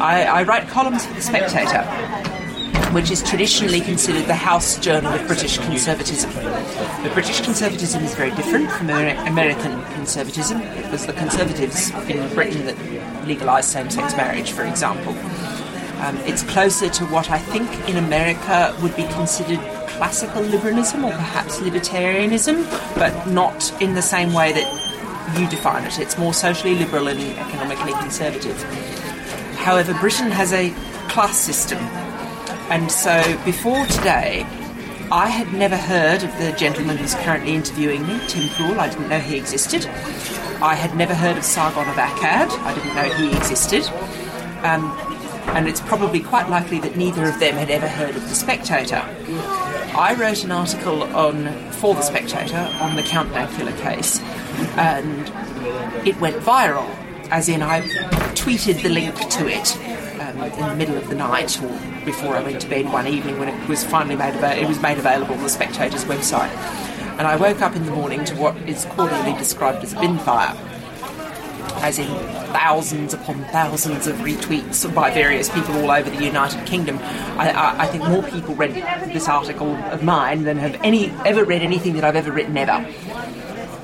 I, 0.00 0.22
I 0.22 0.42
write 0.42 0.66
columns 0.68 1.04
for 1.06 1.14
The 1.14 1.22
Spectator, 1.22 1.84
which 2.92 3.10
is 3.10 3.22
traditionally 3.22 3.80
considered 3.80 4.26
the 4.26 4.34
house 4.34 4.78
journal 4.78 5.12
of 5.12 5.26
British 5.26 5.58
conservatism. 5.58 6.30
But 6.34 7.12
British 7.12 7.40
conservatism 7.40 8.02
is 8.02 8.14
very 8.14 8.30
different 8.32 8.70
from 8.72 8.90
American 8.90 9.82
conservatism. 9.94 10.60
It 10.60 10.90
was 10.90 11.06
the 11.06 11.12
conservatives 11.12 11.90
in 12.08 12.34
Britain 12.34 12.66
that 12.66 13.26
legalised 13.26 13.68
same-sex 13.70 14.16
marriage, 14.16 14.52
for 14.52 14.64
example. 14.64 15.14
Um, 16.00 16.16
it's 16.24 16.42
closer 16.42 16.88
to 16.88 17.04
what 17.06 17.30
I 17.30 17.38
think 17.38 17.68
in 17.88 17.96
America 17.96 18.74
would 18.82 18.96
be 18.96 19.04
considered 19.04 19.60
classical 19.88 20.42
liberalism 20.42 21.04
or 21.04 21.10
perhaps 21.10 21.58
libertarianism, 21.58 22.64
but 22.94 23.28
not 23.28 23.70
in 23.82 23.94
the 23.94 24.02
same 24.02 24.32
way 24.32 24.52
that 24.52 25.38
you 25.38 25.46
define 25.48 25.84
it. 25.84 25.98
It's 25.98 26.16
more 26.18 26.32
socially 26.32 26.74
liberal 26.74 27.08
and 27.08 27.20
economically 27.20 27.92
conservative. 27.92 28.60
However, 29.56 29.92
Britain 30.00 30.30
has 30.30 30.52
a 30.54 30.70
class 31.10 31.38
system, 31.38 31.78
and 32.70 32.90
so 32.90 33.20
before 33.44 33.84
today, 33.86 34.46
I 35.12 35.26
had 35.26 35.52
never 35.52 35.76
heard 35.76 36.22
of 36.22 36.30
the 36.38 36.52
gentleman 36.52 36.96
who's 36.96 37.16
currently 37.16 37.54
interviewing 37.54 38.06
me, 38.06 38.20
Tim 38.28 38.48
Poole. 38.50 38.78
I 38.78 38.88
didn't 38.88 39.08
know 39.08 39.18
he 39.18 39.36
existed. 39.36 39.86
I 40.62 40.76
had 40.76 40.94
never 40.94 41.12
heard 41.14 41.36
of 41.36 41.44
Sargon 41.44 41.88
of 41.88 41.96
Akkad. 41.96 42.48
I 42.60 42.74
didn't 42.74 42.94
know 42.94 43.12
he 43.14 43.36
existed. 43.36 43.88
Um, 44.62 44.96
and 45.56 45.66
it's 45.66 45.80
probably 45.80 46.20
quite 46.20 46.48
likely 46.48 46.78
that 46.80 46.96
neither 46.96 47.28
of 47.28 47.40
them 47.40 47.54
had 47.54 47.70
ever 47.70 47.88
heard 47.88 48.14
of 48.14 48.22
The 48.28 48.36
Spectator. 48.36 49.02
I 49.96 50.14
wrote 50.16 50.44
an 50.44 50.52
article 50.52 51.02
on 51.02 51.52
for 51.72 51.94
The 51.94 52.02
Spectator 52.02 52.70
on 52.80 52.94
the 52.94 53.02
Count 53.02 53.32
Dankula 53.32 53.76
case, 53.80 54.20
and 54.76 55.26
it 56.06 56.20
went 56.20 56.36
viral, 56.36 56.88
as 57.30 57.48
in 57.48 57.62
I 57.62 57.80
tweeted 58.34 58.82
the 58.82 58.90
link 58.90 59.16
to 59.16 59.48
it 59.48 59.76
in 60.44 60.68
the 60.68 60.76
middle 60.76 60.96
of 60.96 61.08
the 61.08 61.14
night 61.14 61.60
or 61.62 61.68
before 62.04 62.36
I 62.36 62.42
went 62.42 62.60
to 62.62 62.68
bed 62.68 62.92
one 62.92 63.06
evening 63.06 63.38
when 63.38 63.48
it 63.48 63.68
was 63.68 63.84
finally 63.84 64.16
made 64.16 64.34
available. 64.34 64.62
It 64.62 64.68
was 64.68 64.80
made 64.80 64.98
available 64.98 65.34
on 65.34 65.42
The 65.42 65.48
Spectator's 65.48 66.04
website, 66.04 66.50
and 67.18 67.26
I 67.26 67.36
woke 67.36 67.62
up 67.62 67.76
in 67.76 67.84
the 67.84 67.92
morning 67.92 68.24
to 68.26 68.34
what 68.36 68.56
is 68.68 68.84
cordially 68.86 69.36
described 69.38 69.82
as 69.84 69.92
a 69.92 70.00
bin 70.00 70.18
fire 70.18 70.56
as 71.82 71.98
in 71.98 72.06
thousands 72.52 73.14
upon 73.14 73.42
thousands 73.44 74.06
of 74.06 74.16
retweets 74.16 74.92
by 74.94 75.10
various 75.10 75.48
people 75.50 75.74
all 75.78 75.90
over 75.90 76.10
the 76.10 76.24
United 76.24 76.66
Kingdom. 76.66 76.98
I, 77.38 77.50
I, 77.50 77.82
I 77.82 77.86
think 77.86 78.04
more 78.04 78.22
people 78.22 78.54
read 78.54 78.74
this 79.12 79.28
article 79.28 79.74
of 79.74 80.02
mine 80.02 80.44
than 80.44 80.58
have 80.58 80.78
any 80.82 81.10
ever 81.24 81.44
read 81.44 81.62
anything 81.62 81.94
that 81.94 82.04
I've 82.04 82.16
ever 82.16 82.32
written 82.32 82.56
ever. 82.56 82.86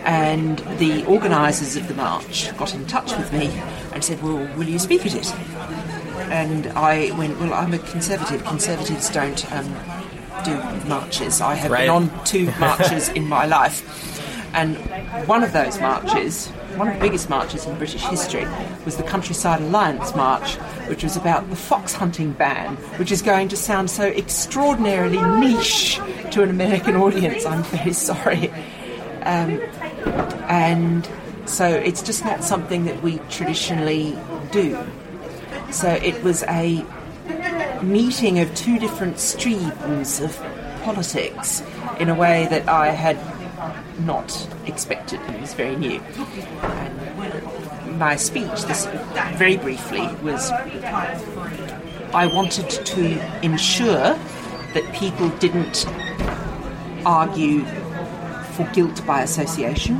And 0.04 0.58
the 0.78 1.04
organisers 1.06 1.76
of 1.76 1.88
the 1.88 1.94
march 1.94 2.56
got 2.56 2.74
in 2.74 2.86
touch 2.86 3.16
with 3.16 3.32
me 3.32 3.48
and 3.92 4.04
said, 4.04 4.22
"Well, 4.22 4.46
will 4.56 4.68
you 4.68 4.78
speak 4.78 5.04
at 5.04 5.14
it?" 5.14 5.26
And 6.30 6.66
I 6.68 7.10
went, 7.18 7.38
well, 7.40 7.52
I'm 7.54 7.72
a 7.74 7.78
conservative. 7.78 8.44
Conservatives 8.44 9.10
don't 9.10 9.50
um, 9.52 9.66
do 10.44 10.56
marches. 10.88 11.40
I 11.40 11.54
have 11.54 11.70
Right. 11.70 11.82
been 11.86 11.90
on 11.90 12.24
two 12.24 12.46
marches 12.60 13.08
in 13.10 13.26
my 13.28 13.46
life, 13.46 13.82
and 14.54 14.76
one 15.26 15.42
of 15.42 15.52
those 15.52 15.80
marches, 15.80 16.48
one 16.76 16.88
of 16.88 16.94
the 16.94 17.00
biggest 17.00 17.28
marches 17.30 17.66
in 17.66 17.76
British 17.78 18.02
history, 18.02 18.46
was 18.84 18.96
the 18.96 19.02
Countryside 19.02 19.60
Alliance 19.60 20.14
March, 20.14 20.54
which 20.88 21.02
was 21.02 21.16
about 21.16 21.48
the 21.50 21.56
fox 21.56 21.92
hunting 21.92 22.32
ban, 22.32 22.76
which 22.98 23.10
is 23.12 23.22
going 23.22 23.48
to 23.48 23.56
sound 23.56 23.90
so 23.90 24.06
extraordinarily 24.08 25.20
niche 25.40 26.00
to 26.30 26.42
an 26.42 26.50
American 26.50 26.96
audience. 26.96 27.44
I'm 27.44 27.62
very 27.64 27.92
sorry. 27.92 28.50
Um, 29.22 29.60
and 30.48 31.08
so 31.46 31.66
it's 31.66 32.02
just 32.02 32.24
not 32.24 32.44
something 32.44 32.84
that 32.84 33.02
we 33.02 33.18
traditionally 33.30 34.16
do. 34.52 34.78
So 35.70 35.88
it 35.88 36.22
was 36.22 36.42
a 36.44 36.84
meeting 37.82 38.38
of 38.38 38.54
two 38.54 38.78
different 38.78 39.18
streams 39.18 40.20
of 40.20 40.36
politics 40.82 41.62
in 42.00 42.08
a 42.08 42.14
way 42.14 42.46
that 42.50 42.68
I 42.68 42.88
had 42.90 43.18
not 44.04 44.48
expected. 44.66 45.20
It 45.28 45.40
was 45.40 45.54
very 45.54 45.76
new. 45.76 46.00
And 46.00 47.98
my 47.98 48.16
speech, 48.16 48.62
this 48.62 48.86
very 49.36 49.56
briefly, 49.56 50.06
was 50.22 50.50
I 52.12 52.26
wanted 52.32 52.70
to 52.70 53.44
ensure 53.44 54.18
that 54.74 54.94
people 54.94 55.28
didn't 55.38 55.86
argue 57.04 57.64
for 58.52 58.64
guilt 58.72 59.04
by 59.06 59.22
association. 59.22 59.96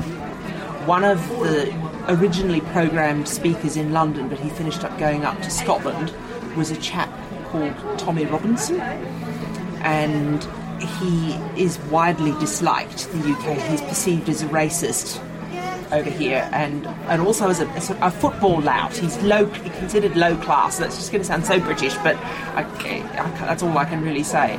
One 0.87 1.05
of 1.05 1.29
the 1.29 1.73
originally 2.09 2.61
programmed 2.61 3.29
speakers 3.29 3.77
in 3.77 3.93
London, 3.93 4.29
but 4.29 4.39
he 4.39 4.49
finished 4.51 4.85
up 4.85 4.97
going 4.99 5.25
up 5.25 5.41
to 5.43 5.51
Scotland, 5.51 6.13
was 6.57 6.71
a 6.71 6.77
chap 6.77 7.11
called 7.47 7.75
Tommy 7.99 8.25
Robinson, 8.25 8.81
and 9.83 10.47
he 11.01 11.33
is 11.61 11.79
widely 11.91 12.33
disliked 12.33 13.09
in 13.13 13.23
the 13.23 13.31
UK. 13.33 13.59
He's 13.71 13.81
perceived 13.83 14.29
as 14.29 14.43
a 14.43 14.47
racist 14.47 15.21
over 15.93 16.11
here, 16.11 16.49
and 16.53 16.87
and 17.09 17.23
also 17.23 17.49
as 17.49 17.61
a, 17.61 17.67
a, 17.71 17.81
sort 17.81 18.01
of- 18.01 18.13
a 18.15 18.19
football 18.21 18.61
lout. 18.61 18.97
He's 18.97 19.17
low, 19.23 19.47
considered 19.47 20.17
low 20.17 20.37
class. 20.39 20.79
That's 20.79 20.97
just 20.97 21.13
going 21.13 21.23
to 21.23 21.27
sound 21.27 21.47
so 21.47 21.61
British, 21.61 21.95
but 21.99 22.17
I, 22.57 22.63
I, 22.63 23.31
that's 23.47 23.63
all 23.63 23.77
I 23.79 23.85
can 23.85 24.03
really 24.03 24.25
say. 24.25 24.59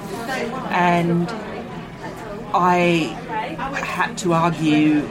And 0.71 1.29
I 2.53 3.15
had 3.83 4.17
to 4.19 4.33
argue. 4.33 5.07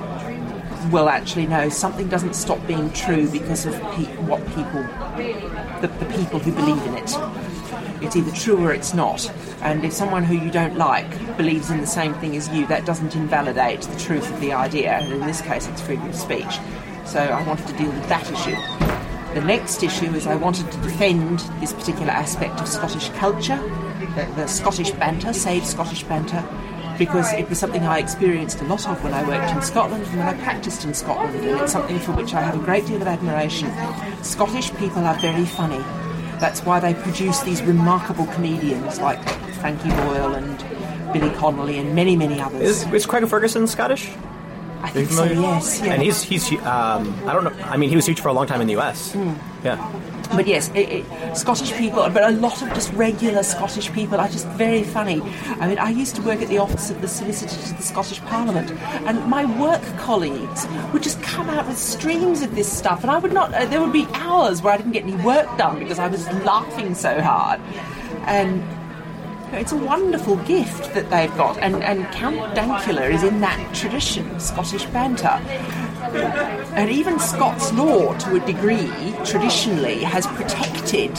Well, 0.91 1.09
actually, 1.09 1.47
no. 1.47 1.69
Something 1.69 2.09
doesn't 2.09 2.35
stop 2.35 2.65
being 2.67 2.93
true 2.93 3.29
because 3.29 3.67
of 3.67 3.75
pe- 3.93 4.17
what 4.23 4.41
people, 4.49 4.83
the, 5.81 5.89
the 5.99 6.07
people 6.17 6.39
who 6.39 6.53
believe 6.53 6.83
in 6.87 6.95
it. 6.95 7.13
It's 8.03 8.15
either 8.15 8.31
true 8.31 8.65
or 8.65 8.73
it's 8.73 8.95
not. 8.95 9.29
And 9.63 9.85
if 9.85 9.93
someone 9.93 10.23
who 10.23 10.37
you 10.37 10.51
don't 10.51 10.77
like 10.77 11.37
believes 11.37 11.71
in 11.71 11.81
the 11.81 11.87
same 11.87 12.15
thing 12.15 12.37
as 12.37 12.49
you, 12.51 12.67
that 12.69 12.85
doesn't 12.85 13.17
invalidate 13.17 13.83
the 13.83 13.99
truth 13.99 14.31
of 14.33 14.41
the 14.41 14.53
idea. 14.53 14.93
And 14.93 15.13
in 15.13 15.27
this 15.27 15.41
case, 15.41 15.67
it's 15.67 15.81
freedom 15.81 16.09
of 16.09 16.15
speech. 16.15 16.61
So 17.05 17.21
I 17.21 17.43
wanted 17.47 17.67
to 17.69 17.77
deal 17.77 17.91
with 17.91 18.09
that 18.09 18.31
issue. 18.31 18.57
The 19.35 19.45
next 19.45 19.83
issue 19.83 20.15
is 20.15 20.27
I 20.27 20.37
wanted 20.37 20.71
to 20.71 20.79
defend 20.79 21.41
this 21.61 21.73
particular 21.73 22.13
aspect 22.13 22.61
of 22.61 22.69
Scottish 22.69 23.09
culture, 23.11 23.57
the, 24.15 24.31
the 24.37 24.47
Scottish 24.47 24.93
banter, 24.93 25.33
save 25.33 25.67
Scottish 25.67 26.05
banter, 26.05 26.43
because 26.99 27.33
it 27.33 27.49
was 27.49 27.59
something 27.59 27.85
I 27.85 27.99
experienced 27.99 28.61
a 28.61 28.65
lot 28.65 28.87
of 28.89 29.03
when 29.03 29.13
I 29.15 29.27
worked 29.27 29.53
in 29.53 29.63
Scotland 29.63 30.05
and 30.05 30.19
when 30.19 30.29
I 30.29 30.35
practiced 30.43 30.85
in 30.85 30.95
Scotland, 30.95 31.37
and 31.37 31.61
it's 31.61 31.73
something 31.73 31.99
for 31.99 32.13
which 32.13 32.35
I 32.35 32.41
have 32.41 32.55
a 32.55 32.65
great 32.65 32.87
deal 32.87 33.01
of 33.01 33.09
admiration. 33.09 33.71
Scottish 34.23 34.73
people 34.75 35.05
are 35.05 35.19
very 35.19 35.45
funny. 35.45 35.83
That's 36.39 36.65
why 36.65 36.81
they 36.81 36.95
produce 36.95 37.41
these 37.41 37.63
remarkable 37.63 38.27
comedians 38.27 39.01
like 39.01 39.23
Frankie 39.55 39.89
Boyle 39.91 40.35
and 40.35 41.13
Billy 41.13 41.31
Connolly 41.37 41.79
and 41.79 41.95
many, 41.95 42.17
many 42.17 42.41
others. 42.41 42.63
Is, 42.63 42.93
is 42.93 43.07
Craig 43.07 43.27
Ferguson 43.27 43.67
Scottish? 43.67 44.11
I 44.83 44.91
think 44.91 45.09
so, 45.11 45.27
familiar? 45.27 45.41
yes. 45.41 45.81
Yeah. 45.81 45.93
And 45.95 46.03
he's 46.03 46.23
he's 46.23 46.53
um, 46.63 47.15
I 47.27 47.33
don't 47.33 47.45
know. 47.45 47.65
I 47.65 47.77
mean, 47.77 47.89
he 47.89 47.97
was 47.97 48.07
huge 48.07 48.21
for 48.21 48.29
a 48.29 48.33
long 48.33 48.47
time 48.47 48.61
in 48.61 48.67
the 48.67 48.75
U.S. 48.75 49.13
Hmm. 49.13 49.33
Yeah. 49.65 49.77
But 50.35 50.47
yes, 50.47 50.71
it, 50.75 50.89
it, 50.89 51.37
Scottish 51.37 51.73
people, 51.73 52.09
but 52.11 52.25
a 52.25 52.31
lot 52.31 52.61
of 52.63 52.69
just 52.71 52.93
regular 52.93 53.43
Scottish 53.43 53.93
people 53.93 54.19
are 54.19 54.29
just 54.29 54.47
very 54.49 54.83
funny. 54.83 55.21
I 55.61 55.69
mean, 55.69 55.79
I 55.79 55.91
used 55.91 56.17
to 56.17 56.23
work 56.23 56.43
at 56.43 56.49
the 56.49 56.59
office 56.59 56.91
of 56.91 57.01
the 57.01 57.09
Solicitor 57.09 57.55
to 57.69 57.75
the 57.75 57.83
Scottish 57.83 58.21
Parliament, 58.23 58.71
and 59.07 59.25
my 59.27 59.45
work 59.61 59.83
colleagues 59.99 60.67
would 60.93 61.03
just 61.03 61.23
come 61.23 61.49
out 61.49 61.67
with 61.67 61.79
streams 61.79 62.43
of 62.43 62.55
this 62.55 62.71
stuff, 62.71 63.03
and 63.03 63.11
I 63.11 63.19
would 63.19 63.33
not. 63.33 63.55
Uh, 63.55 63.67
there 63.67 63.81
would 63.81 63.93
be 63.93 64.07
hours 64.13 64.63
where 64.63 64.75
I 64.75 64.77
didn't 64.77 64.93
get 64.93 65.05
any 65.05 65.17
work 65.17 65.47
done 65.57 65.79
because 65.79 65.99
I 65.99 66.09
was 66.09 66.27
laughing 66.45 66.95
so 66.95 67.21
hard, 67.21 67.61
and. 68.27 68.63
It's 69.53 69.71
a 69.71 69.77
wonderful 69.77 70.37
gift 70.39 70.93
that 70.95 71.09
they've 71.09 71.35
got, 71.37 71.57
and, 71.59 71.77
and 71.77 72.05
Count 72.13 72.37
Dankula 72.57 73.09
is 73.09 73.23
in 73.23 73.41
that 73.43 73.73
tradition, 73.73 74.29
of 74.35 74.43
Scottish 74.43 74.85
banter. 74.87 75.41
And 76.15 76.91
even 76.91 77.19
Scots 77.19 77.73
law, 77.73 78.17
to 78.19 78.37
a 78.37 78.47
degree, 78.47 78.91
traditionally 79.25 80.03
has 80.05 80.27
protected 80.27 81.15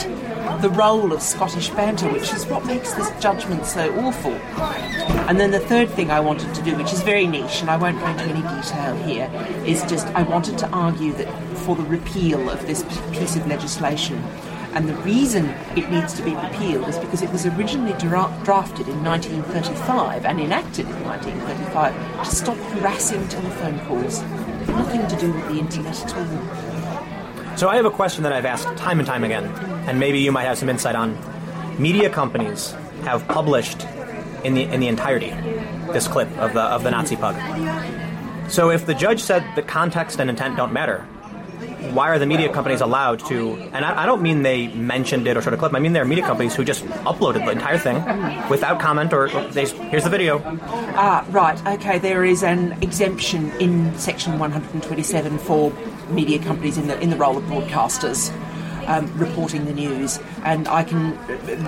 the 0.61 0.69
role 0.71 1.13
of 1.13 1.21
Scottish 1.21 1.69
banter, 1.69 2.11
which 2.11 2.33
is 2.33 2.45
what 2.45 2.65
makes 2.65 2.93
this 2.93 3.11
judgment 3.19 3.65
so 3.65 3.93
awful. 3.99 4.33
And 5.27 5.39
then 5.39 5.51
the 5.51 5.59
third 5.59 5.89
thing 5.89 6.09
I 6.09 6.19
wanted 6.19 6.53
to 6.55 6.61
do, 6.61 6.75
which 6.75 6.93
is 6.93 7.01
very 7.03 7.27
niche, 7.27 7.61
and 7.61 7.69
I 7.69 7.77
won't 7.77 7.99
go 7.99 8.07
into 8.07 8.23
any 8.23 8.41
detail 8.41 8.95
here, 9.03 9.29
is 9.65 9.83
just 9.83 10.07
I 10.07 10.23
wanted 10.23 10.57
to 10.59 10.69
argue 10.69 11.13
that 11.13 11.27
for 11.59 11.75
the 11.75 11.83
repeal 11.83 12.49
of 12.49 12.65
this 12.65 12.83
piece 13.11 13.35
of 13.35 13.45
legislation. 13.47 14.23
And 14.73 14.87
the 14.87 14.95
reason 14.95 15.45
it 15.75 15.89
needs 15.89 16.13
to 16.13 16.23
be 16.23 16.35
repealed 16.35 16.87
is 16.87 16.97
because 16.97 17.21
it 17.21 17.31
was 17.31 17.45
originally 17.45 17.93
dra- 17.93 18.31
drafted 18.43 18.87
in 18.87 19.03
1935 19.03 20.25
and 20.25 20.39
enacted 20.39 20.87
in 20.87 21.03
1935 21.03 22.23
to 22.23 22.35
stop 22.35 22.57
harassing 22.57 23.27
telephone 23.27 23.79
calls. 23.87 24.21
Nothing 24.77 25.07
to 25.07 25.15
do 25.17 25.33
with 25.33 25.47
the 25.49 25.59
internet 25.59 26.03
at 26.05 26.15
all. 26.15 27.57
So 27.57 27.67
I 27.69 27.75
have 27.75 27.85
a 27.85 27.91
question 27.91 28.23
that 28.23 28.33
I've 28.33 28.45
asked 28.45 28.77
time 28.77 28.99
and 28.99 29.07
time 29.07 29.23
again, 29.23 29.45
and 29.87 29.99
maybe 29.99 30.19
you 30.19 30.31
might 30.31 30.43
have 30.43 30.57
some 30.57 30.69
insight 30.69 30.95
on. 30.95 31.17
Media 31.79 32.09
companies 32.09 32.71
have 33.03 33.27
published 33.27 33.85
in 34.43 34.53
the 34.53 34.63
in 34.63 34.79
the 34.79 34.87
entirety 34.87 35.31
this 35.91 36.07
clip 36.07 36.29
of 36.37 36.53
the 36.53 36.61
of 36.61 36.83
the 36.83 36.91
Nazi 36.91 37.15
pug. 37.15 37.35
So 38.49 38.69
if 38.69 38.85
the 38.85 38.93
judge 38.93 39.21
said 39.21 39.43
the 39.55 39.61
context 39.61 40.19
and 40.19 40.29
intent 40.29 40.55
don't 40.57 40.71
matter, 40.73 41.05
why 41.93 42.09
are 42.09 42.19
the 42.19 42.25
media 42.25 42.51
companies 42.51 42.81
allowed 42.81 43.19
to? 43.27 43.53
And 43.73 43.85
I, 43.85 44.03
I 44.03 44.05
don't 44.05 44.21
mean 44.21 44.43
they 44.43 44.67
mentioned 44.69 45.27
it 45.27 45.37
or 45.37 45.41
showed 45.41 45.53
a 45.53 45.57
clip. 45.57 45.73
I 45.73 45.79
mean 45.79 45.93
there 45.93 46.03
are 46.03 46.05
media 46.05 46.25
companies 46.25 46.55
who 46.55 46.63
just 46.63 46.85
uploaded 47.05 47.45
the 47.45 47.51
entire 47.51 47.77
thing 47.77 47.95
without 48.49 48.79
comment 48.79 49.13
or, 49.13 49.29
or 49.35 49.47
they 49.49 49.65
here's 49.65 50.03
the 50.03 50.09
video. 50.09 50.41
Ah, 50.95 51.25
right, 51.29 51.59
okay, 51.67 51.99
there 51.99 52.23
is 52.23 52.43
an 52.43 52.71
exemption 52.81 53.51
in 53.59 53.97
section 53.97 54.39
127 54.39 55.37
for 55.39 55.71
media 56.09 56.39
companies 56.39 56.77
in 56.77 56.87
the, 56.87 56.99
in 56.99 57.09
the 57.09 57.17
role 57.17 57.37
of 57.37 57.43
broadcasters. 57.45 58.31
Um, 58.87 59.11
reporting 59.17 59.65
the 59.65 59.73
news, 59.73 60.17
and 60.45 60.65
I 60.69 60.85
can. 60.85 61.17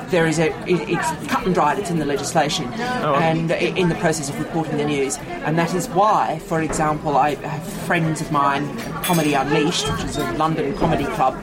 There 0.09 0.25
is 0.25 0.39
a. 0.39 0.57
It, 0.65 0.89
it's 0.89 1.27
cut 1.27 1.45
and 1.45 1.53
dried. 1.53 1.77
It's 1.77 1.89
in 1.89 1.99
the 1.99 2.05
legislation, 2.05 2.71
and 2.73 3.51
in 3.51 3.89
the 3.89 3.95
process 3.95 4.29
of 4.29 4.39
reporting 4.39 4.77
the 4.77 4.85
news, 4.85 5.17
and 5.17 5.57
that 5.57 5.73
is 5.75 5.89
why, 5.89 6.39
for 6.39 6.61
example, 6.61 7.17
I 7.17 7.35
have 7.35 7.63
friends 7.83 8.21
of 8.21 8.31
mine, 8.31 8.63
Comedy 9.03 9.33
Unleashed, 9.33 9.91
which 9.91 10.05
is 10.05 10.15
a 10.15 10.31
London 10.33 10.73
comedy 10.77 11.03
club, 11.07 11.33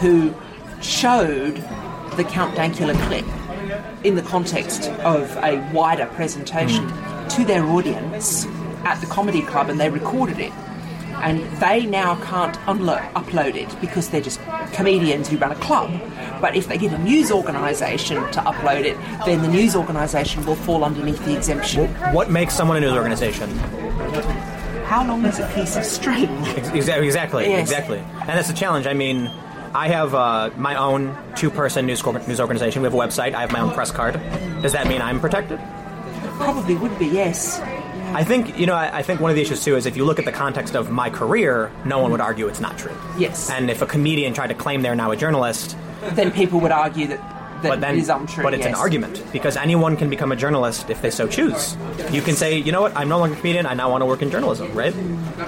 who 0.00 0.34
showed 0.80 1.54
the 2.16 2.24
Count 2.24 2.56
Dankula 2.56 2.94
clip 3.06 3.24
in 4.04 4.16
the 4.16 4.22
context 4.22 4.90
of 5.00 5.30
a 5.36 5.58
wider 5.72 6.06
presentation 6.06 6.86
to 7.28 7.44
their 7.44 7.64
audience 7.64 8.46
at 8.84 9.00
the 9.00 9.06
comedy 9.06 9.42
club 9.42 9.70
and 9.70 9.78
they 9.78 9.88
recorded 9.88 10.38
it. 10.38 10.52
And 11.22 11.40
they 11.58 11.86
now 11.86 12.16
can't 12.24 12.56
unlo- 12.66 13.12
upload 13.12 13.54
it 13.54 13.74
because 13.80 14.10
they're 14.10 14.20
just 14.20 14.40
comedians 14.72 15.28
who 15.28 15.36
run 15.38 15.52
a 15.52 15.56
club. 15.56 15.90
But 16.40 16.56
if 16.56 16.66
they 16.68 16.76
get 16.76 16.92
a 16.92 16.98
news 16.98 17.30
organisation 17.30 18.16
to 18.32 18.40
upload 18.40 18.84
it, 18.84 18.96
then 19.24 19.40
the 19.42 19.48
news 19.48 19.76
organisation 19.76 20.44
will 20.44 20.56
fall 20.56 20.82
underneath 20.84 21.24
the 21.24 21.36
exemption. 21.36 21.88
What 22.12 22.30
makes 22.30 22.54
someone 22.54 22.76
a 22.76 22.80
news 22.80 22.92
organization? 22.94 23.48
How 24.86 25.06
long 25.06 25.24
is 25.24 25.38
a 25.38 25.46
piece 25.54 25.76
of 25.76 25.84
string? 25.84 26.28
Ex- 26.56 26.68
Exactly, 26.70 27.48
Yes. 27.48 27.60
exactly. 27.60 27.98
And 27.98 28.28
that's 28.30 28.48
the 28.48 28.54
challenge. 28.54 28.86
I 28.86 28.92
mean, 28.94 29.30
I 29.74 29.88
have 29.88 30.14
uh, 30.14 30.50
my 30.56 30.74
own 30.74 31.16
two-person 31.36 31.86
news 31.86 32.02
cor- 32.02 32.18
news 32.26 32.40
organization. 32.40 32.82
We 32.82 32.86
have 32.86 32.94
a 32.94 32.98
website. 32.98 33.32
I 33.34 33.40
have 33.42 33.52
my 33.52 33.60
own 33.60 33.70
press 33.72 33.90
card. 33.90 34.14
Does 34.60 34.72
that 34.72 34.86
mean 34.88 35.00
I'm 35.00 35.20
protected? 35.20 35.60
Probably 36.36 36.74
would 36.74 36.98
be, 36.98 37.06
yes. 37.06 37.60
I 38.14 38.24
think 38.24 38.58
you 38.58 38.66
know. 38.66 38.74
I, 38.74 38.98
I 38.98 39.02
think 39.02 39.20
one 39.20 39.30
of 39.30 39.36
the 39.36 39.42
issues 39.42 39.64
too 39.64 39.76
is 39.76 39.86
if 39.86 39.96
you 39.96 40.04
look 40.04 40.18
at 40.18 40.24
the 40.24 40.32
context 40.32 40.74
of 40.74 40.90
my 40.90 41.10
career, 41.10 41.70
no 41.84 41.98
one 41.98 42.10
would 42.12 42.20
argue 42.20 42.46
it's 42.48 42.60
not 42.60 42.78
true. 42.78 42.94
Yes. 43.18 43.50
And 43.50 43.70
if 43.70 43.82
a 43.82 43.86
comedian 43.86 44.34
tried 44.34 44.48
to 44.48 44.54
claim 44.54 44.82
they're 44.82 44.94
now 44.96 45.10
a 45.10 45.16
journalist, 45.16 45.76
Then 46.12 46.30
people 46.32 46.60
would 46.60 46.72
argue 46.72 47.06
that 47.08 47.18
that 47.62 47.68
but 47.68 47.80
then 47.80 47.96
is 47.96 48.08
untrue. 48.08 48.42
but 48.42 48.54
it's 48.54 48.66
an 48.66 48.74
argument 48.74 49.22
because 49.32 49.56
anyone 49.56 49.96
can 49.96 50.10
become 50.10 50.32
a 50.32 50.36
journalist 50.36 50.90
if 50.90 51.00
they 51.00 51.10
so 51.10 51.28
choose. 51.28 51.76
You 52.10 52.20
can 52.20 52.34
say, 52.34 52.58
you 52.58 52.72
know 52.72 52.80
what, 52.82 52.96
I'm 52.96 53.08
no 53.08 53.18
longer 53.18 53.36
a 53.36 53.38
comedian. 53.38 53.66
I 53.66 53.74
now 53.74 53.88
want 53.88 54.02
to 54.02 54.06
work 54.06 54.20
in 54.20 54.30
journalism, 54.32 54.72
right? 54.74 54.92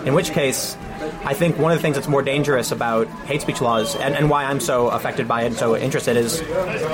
In 0.06 0.14
which 0.14 0.30
case, 0.30 0.76
I 1.24 1.34
think 1.34 1.58
one 1.58 1.72
of 1.72 1.78
the 1.78 1.82
things 1.82 1.96
that's 1.96 2.06
more 2.06 2.22
dangerous 2.22 2.70
about 2.70 3.08
hate 3.26 3.40
speech 3.42 3.60
laws 3.60 3.96
and, 3.96 4.14
and 4.14 4.30
why 4.30 4.44
I'm 4.44 4.60
so 4.60 4.90
affected 4.90 5.26
by 5.26 5.42
it 5.42 5.46
and 5.46 5.56
so 5.56 5.76
interested 5.76 6.16
is 6.16 6.40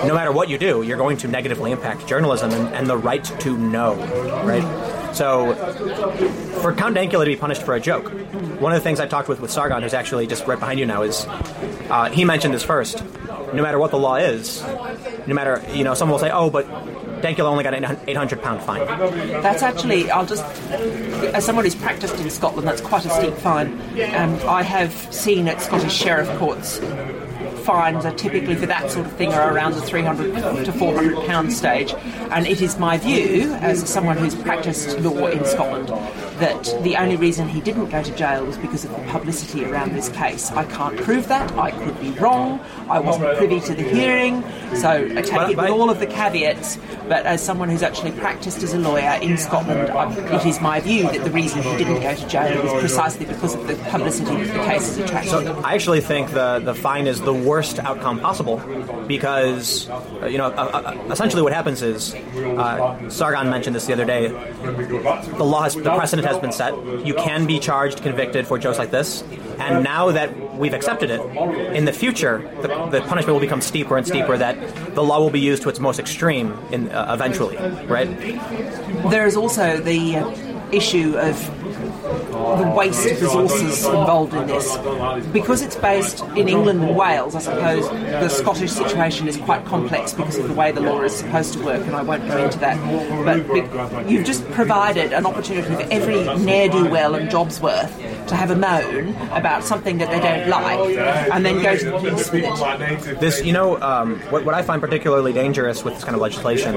no 0.06 0.14
matter 0.14 0.32
what 0.32 0.48
you 0.48 0.56
do, 0.56 0.82
you're 0.82 0.96
going 0.96 1.18
to 1.18 1.28
negatively 1.28 1.70
impact 1.70 2.06
journalism 2.06 2.50
and, 2.52 2.72
and 2.74 2.86
the 2.86 2.96
right 2.96 3.22
to 3.40 3.58
know, 3.58 3.96
right? 4.44 4.64
So, 5.12 5.54
for 6.62 6.72
Count 6.72 6.96
Dankula 6.96 7.24
to 7.24 7.30
be 7.30 7.36
punished 7.36 7.62
for 7.62 7.74
a 7.74 7.80
joke, 7.80 8.08
one 8.60 8.72
of 8.72 8.78
the 8.78 8.82
things 8.82 9.00
I 9.00 9.06
talked 9.06 9.28
with 9.28 9.40
with 9.40 9.50
Sargon, 9.50 9.82
who's 9.82 9.94
actually 9.94 10.26
just 10.26 10.46
right 10.46 10.58
behind 10.58 10.78
you 10.78 10.86
now, 10.86 11.02
is 11.02 11.26
uh, 11.90 12.10
he 12.10 12.24
mentioned 12.24 12.54
this 12.54 12.62
first. 12.62 13.02
No 13.52 13.62
matter 13.62 13.78
what 13.80 13.90
the 13.90 13.98
law 13.98 14.14
is, 14.14 14.62
no 15.26 15.34
matter 15.34 15.62
you 15.72 15.82
know, 15.82 15.94
someone 15.94 16.12
will 16.12 16.20
say, 16.20 16.30
"Oh, 16.30 16.50
but 16.50 16.66
Dankula 17.20 17.46
only 17.46 17.64
got 17.64 17.74
an 17.74 17.98
800 18.06 18.40
pound 18.42 18.62
fine." 18.62 18.86
That's 19.42 19.62
actually, 19.62 20.08
I'll 20.10 20.26
just, 20.26 20.44
as 20.70 21.44
someone 21.44 21.64
who's 21.64 21.74
practiced 21.74 22.14
in 22.20 22.30
Scotland, 22.30 22.68
that's 22.68 22.80
quite 22.80 23.04
a 23.04 23.10
steep 23.10 23.34
fine. 23.34 23.72
Um, 24.14 24.38
I 24.48 24.62
have 24.62 24.92
seen 25.12 25.48
at 25.48 25.60
Scottish 25.60 25.92
Sheriff 25.92 26.28
Courts 26.38 26.78
fines 27.70 28.04
are 28.04 28.14
typically 28.14 28.56
for 28.56 28.66
that 28.66 28.90
sort 28.90 29.06
of 29.06 29.12
thing 29.12 29.32
are 29.32 29.54
around 29.54 29.74
the 29.74 29.80
300 29.80 30.64
to 30.64 30.72
400 30.72 31.24
pound 31.28 31.52
stage. 31.52 31.94
And 32.32 32.44
it 32.44 32.60
is 32.60 32.76
my 32.80 32.98
view, 32.98 33.52
as 33.60 33.88
someone 33.88 34.16
who's 34.16 34.34
practiced 34.34 34.98
law 34.98 35.28
in 35.28 35.44
Scotland, 35.44 35.88
that 36.40 36.64
the 36.82 36.96
only 36.96 37.16
reason 37.16 37.48
he 37.48 37.60
didn't 37.60 37.90
go 37.90 38.02
to 38.02 38.16
jail 38.16 38.44
was 38.44 38.58
because 38.58 38.84
of 38.84 38.90
the 38.90 39.02
publicity 39.08 39.64
around 39.64 39.94
this 39.94 40.08
case. 40.08 40.50
I 40.50 40.64
can't 40.64 40.96
prove 40.98 41.28
that. 41.28 41.52
I 41.52 41.70
could 41.70 42.00
be 42.00 42.10
wrong. 42.12 42.60
I 42.88 42.98
wasn't 42.98 43.36
privy 43.36 43.60
to 43.60 43.74
the 43.74 43.82
hearing, 43.82 44.42
so 44.74 44.90
I 44.90 45.22
take 45.22 45.50
it 45.50 45.56
with 45.56 45.70
all 45.70 45.90
of 45.90 46.00
the 46.00 46.06
caveats. 46.06 46.78
But 47.08 47.26
as 47.26 47.44
someone 47.44 47.68
who's 47.68 47.82
actually 47.82 48.12
practiced 48.12 48.62
as 48.62 48.72
a 48.72 48.78
lawyer 48.78 49.18
in 49.20 49.36
Scotland, 49.36 49.90
I, 49.90 50.36
it 50.36 50.46
is 50.46 50.60
my 50.60 50.80
view 50.80 51.04
that 51.04 51.24
the 51.24 51.30
reason 51.30 51.62
he 51.62 51.76
didn't 51.76 52.00
go 52.00 52.14
to 52.14 52.28
jail 52.28 52.62
was 52.62 52.80
precisely 52.80 53.26
because 53.26 53.54
of 53.54 53.66
the 53.66 53.74
publicity 53.90 54.36
that 54.36 54.46
the 54.46 54.64
case 54.64 54.96
has 54.96 54.98
attracted. 54.98 55.48
I 55.64 55.74
actually 55.74 56.00
think 56.00 56.30
the 56.30 56.60
the 56.60 56.74
fine 56.74 57.06
is 57.06 57.20
the 57.20 57.34
worst 57.34 57.78
outcome 57.78 58.20
possible 58.20 58.58
because 59.06 59.88
uh, 59.90 60.26
you 60.26 60.38
know 60.38 60.46
uh, 60.46 60.94
uh, 60.96 61.12
essentially 61.12 61.42
what 61.42 61.52
happens 61.52 61.82
is 61.82 62.14
uh, 62.14 63.08
Sargon 63.08 63.50
mentioned 63.50 63.76
this 63.76 63.86
the 63.86 63.92
other 63.92 64.04
day. 64.04 64.28
The 64.28 65.44
law 65.44 65.62
has 65.62 65.74
the 65.74 65.94
precedent 65.94 66.26
has 66.30 66.38
been 66.40 66.52
set. 66.52 66.72
You 67.04 67.14
can 67.14 67.46
be 67.46 67.58
charged, 67.58 68.02
convicted 68.02 68.46
for 68.46 68.58
jokes 68.58 68.78
like 68.78 68.90
this, 68.90 69.22
and 69.58 69.84
now 69.84 70.10
that 70.12 70.56
we've 70.56 70.74
accepted 70.74 71.10
it, 71.10 71.20
in 71.74 71.84
the 71.84 71.92
future 71.92 72.38
the, 72.62 72.68
the 72.90 73.00
punishment 73.02 73.34
will 73.34 73.40
become 73.40 73.60
steeper 73.60 73.96
and 73.96 74.06
steeper. 74.06 74.36
That 74.36 74.56
the 74.94 75.02
law 75.02 75.20
will 75.20 75.30
be 75.30 75.40
used 75.40 75.62
to 75.64 75.68
its 75.68 75.80
most 75.80 75.98
extreme 75.98 76.56
in 76.70 76.90
uh, 76.90 77.12
eventually, 77.16 77.56
right? 77.86 78.08
There 79.10 79.26
is 79.26 79.36
also 79.36 79.78
the 79.78 80.16
issue 80.72 81.16
of 81.18 81.34
the 82.56 82.70
waste 82.70 83.06
of 83.06 83.20
resources 83.20 83.84
involved 83.84 84.34
in 84.34 84.46
this. 84.46 84.76
Because 85.28 85.62
it's 85.62 85.76
based 85.76 86.22
in 86.36 86.48
England 86.48 86.82
and 86.82 86.96
Wales, 86.96 87.34
I 87.34 87.40
suppose 87.40 87.88
the 87.88 88.28
Scottish 88.28 88.72
situation 88.72 89.28
is 89.28 89.36
quite 89.36 89.64
complex 89.64 90.12
because 90.12 90.38
of 90.38 90.48
the 90.48 90.54
way 90.54 90.72
the 90.72 90.80
law 90.80 91.00
is 91.02 91.14
supposed 91.16 91.52
to 91.54 91.64
work, 91.64 91.86
and 91.86 91.94
I 91.94 92.02
won't 92.02 92.26
go 92.26 92.44
into 92.44 92.58
that. 92.58 92.76
But 93.24 94.08
you've 94.08 94.24
just 94.24 94.44
provided 94.50 95.12
an 95.12 95.26
opportunity 95.26 95.74
for 95.74 95.90
every 95.90 96.24
ne'er-do-well 96.38 97.14
and 97.14 97.30
job's 97.30 97.60
worth 97.60 97.96
to 98.28 98.36
have 98.36 98.50
a 98.50 98.56
moan 98.56 99.14
about 99.32 99.64
something 99.64 99.98
that 99.98 100.10
they 100.10 100.20
don't 100.20 100.48
like, 100.48 100.96
and 101.32 101.44
then 101.44 101.62
go 101.62 101.76
to 101.76 101.84
the 101.84 101.98
police 101.98 102.30
with 102.30 102.44
it. 102.44 103.20
This, 103.20 103.44
you 103.44 103.52
know, 103.52 103.80
um, 103.80 104.20
what, 104.30 104.44
what 104.44 104.54
I 104.54 104.62
find 104.62 104.80
particularly 104.80 105.32
dangerous 105.32 105.84
with 105.84 105.94
this 105.94 106.04
kind 106.04 106.14
of 106.14 106.20
legislation 106.20 106.74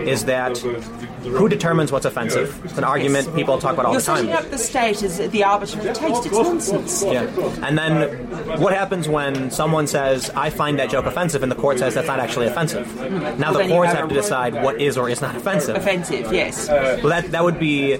is 0.00 0.24
that 0.26 0.58
who 0.58 1.48
determines 1.48 1.92
what's 1.92 2.04
offensive? 2.06 2.64
It's 2.64 2.78
an 2.78 2.84
argument 2.84 3.34
people 3.34 3.58
talk 3.58 3.74
about 3.74 3.86
all 3.86 3.92
You're 3.92 4.00
the 4.00 4.06
time. 4.06 4.26
setting 4.26 4.32
up 4.32 4.50
the 4.50 4.58
state 4.58 5.02
as 5.02 5.18
the 5.30 5.44
arbiter 5.44 5.78
of 5.88 5.96
taste. 5.96 6.26
It's 6.26 6.34
nonsense. 6.34 7.04
Yeah. 7.04 7.22
And 7.62 7.76
then 7.78 8.60
what 8.60 8.72
happens 8.72 9.08
when 9.08 9.50
someone 9.50 9.86
says, 9.86 10.30
I 10.30 10.50
find 10.50 10.78
that 10.78 10.90
joke 10.90 11.06
offensive, 11.06 11.42
and 11.42 11.50
the 11.52 11.56
court 11.56 11.78
says 11.78 11.94
that's 11.94 12.06
not 12.08 12.20
actually 12.20 12.46
offensive? 12.46 12.86
Mm. 12.86 13.38
Now 13.38 13.52
Well, 13.52 13.62
the 13.62 13.68
courts 13.68 13.92
have 13.92 14.00
have 14.00 14.08
to 14.08 14.14
decide 14.14 14.54
what 14.54 14.80
is 14.80 14.96
or 14.96 15.08
is 15.08 15.20
not 15.20 15.36
offensive. 15.36 15.76
Offensive, 15.76 16.32
yes. 16.32 16.68
Well, 16.68 17.08
that, 17.08 17.30
that 17.32 17.44
would 17.44 17.58
be. 17.58 17.98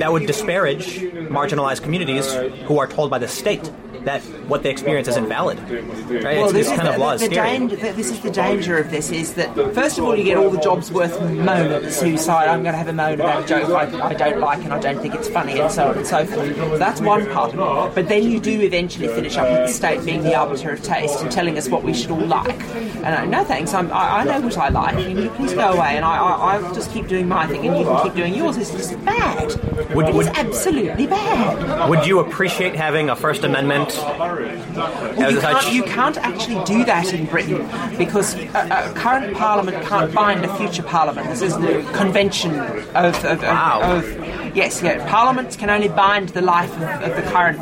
That 0.00 0.12
would 0.12 0.26
disparage 0.26 0.98
marginalized 1.30 1.82
communities 1.82 2.30
who 2.66 2.78
are 2.78 2.86
told 2.86 3.10
by 3.10 3.16
the 3.16 3.26
state 3.28 3.70
that 4.04 4.22
what 4.48 4.62
they 4.62 4.70
experience 4.70 5.08
is 5.08 5.16
invalid. 5.16 5.58
Right? 5.60 6.38
it's, 6.38 6.52
this 6.52 6.70
is 6.70 6.76
kind 6.76 6.88
of 6.88 6.94
the, 6.94 7.00
law 7.00 7.08
the, 7.16 7.24
is 7.24 7.28
the 7.28 7.34
danger, 7.34 7.76
the- 7.76 7.92
this 7.92 8.10
is 8.10 8.20
the 8.20 8.30
danger 8.30 8.78
of 8.78 8.90
this 8.90 9.10
is 9.10 9.34
that 9.34 9.54
first 9.74 9.98
of 9.98 10.04
all 10.04 10.16
you 10.16 10.24
get 10.24 10.36
all 10.36 10.50
the 10.50 10.60
jobs 10.60 10.90
worth 10.90 11.18
moaners 11.20 12.02
who 12.02 12.16
say 12.16 12.32
I'm 12.32 12.62
going 12.62 12.72
to 12.72 12.78
have 12.78 12.88
a 12.88 12.92
moan 12.92 13.14
about 13.20 13.44
a 13.44 13.46
joke 13.46 13.68
I, 13.70 14.08
I 14.08 14.14
don't 14.14 14.40
like 14.40 14.62
and 14.64 14.72
I 14.72 14.78
don't 14.80 15.00
think 15.00 15.14
it's 15.14 15.28
funny 15.28 15.58
and 15.60 15.70
so 15.70 15.88
on 15.88 15.98
and 15.98 16.06
so 16.06 16.24
forth. 16.26 16.56
So 16.56 16.78
that's 16.78 17.00
one 17.00 17.26
part 17.30 17.54
of 17.54 17.90
it. 17.90 17.94
But 17.94 18.08
then 18.08 18.22
you 18.24 18.40
do 18.40 18.60
eventually 18.60 19.08
finish 19.08 19.36
up 19.36 19.48
with 19.48 19.66
the 19.68 19.72
state 19.72 20.04
being 20.04 20.22
the 20.22 20.34
arbiter 20.34 20.72
of 20.72 20.82
taste 20.82 21.20
and 21.22 21.30
telling 21.30 21.56
us 21.58 21.68
what 21.68 21.82
we 21.82 21.92
should 21.94 22.10
all 22.10 22.18
like. 22.26 22.60
And 23.04 23.06
I, 23.06 23.24
no 23.26 23.44
thanks, 23.44 23.74
I'm, 23.74 23.90
I, 23.92 24.20
I 24.20 24.24
know 24.24 24.40
what 24.40 24.56
I 24.58 24.68
like. 24.68 24.96
Can 24.96 25.16
you 25.18 25.30
please 25.30 25.54
go 25.54 25.72
away 25.72 25.96
and 25.96 26.04
I, 26.04 26.16
I, 26.16 26.56
I'll 26.56 26.74
just 26.74 26.90
keep 26.92 27.08
doing 27.08 27.28
my 27.28 27.46
thing 27.46 27.66
and 27.66 27.76
you 27.78 27.84
can 27.84 28.02
keep 28.04 28.14
doing 28.14 28.34
yours. 28.34 28.56
It's 28.56 28.70
just 28.72 29.02
bad. 29.04 29.48
Would- 29.94 30.06
it's 30.08 30.16
would- 30.16 30.26
absolutely 30.28 31.06
bad. 31.06 31.88
Would 31.90 32.06
you 32.06 32.20
appreciate 32.20 32.74
having 32.76 33.10
a 33.10 33.16
First 33.16 33.44
Amendment? 33.44 33.87
Well, 33.96 35.32
you, 35.32 35.40
can't, 35.40 35.72
you 35.72 35.82
can't 35.82 36.16
actually 36.18 36.64
do 36.64 36.84
that 36.84 37.12
in 37.12 37.26
Britain 37.26 37.68
because 37.96 38.34
a, 38.34 38.90
a 38.90 38.92
current 38.94 39.36
parliament 39.36 39.84
can't 39.86 40.12
bind 40.12 40.44
a 40.44 40.56
future 40.56 40.82
parliament. 40.82 41.28
This 41.28 41.42
is 41.42 41.54
the 41.58 41.88
convention 41.94 42.58
of. 42.58 42.94
of, 42.94 43.24
of, 43.24 43.42
Wow. 43.42 43.80
of 43.98 44.04
yes, 44.58 44.82
yeah. 44.82 45.08
Parliaments 45.08 45.56
can 45.56 45.70
only 45.70 45.88
bind 45.88 46.30
the 46.30 46.42
life 46.42 46.74
of, 46.76 46.82
of 46.82 47.16
the 47.16 47.22
current 47.30 47.58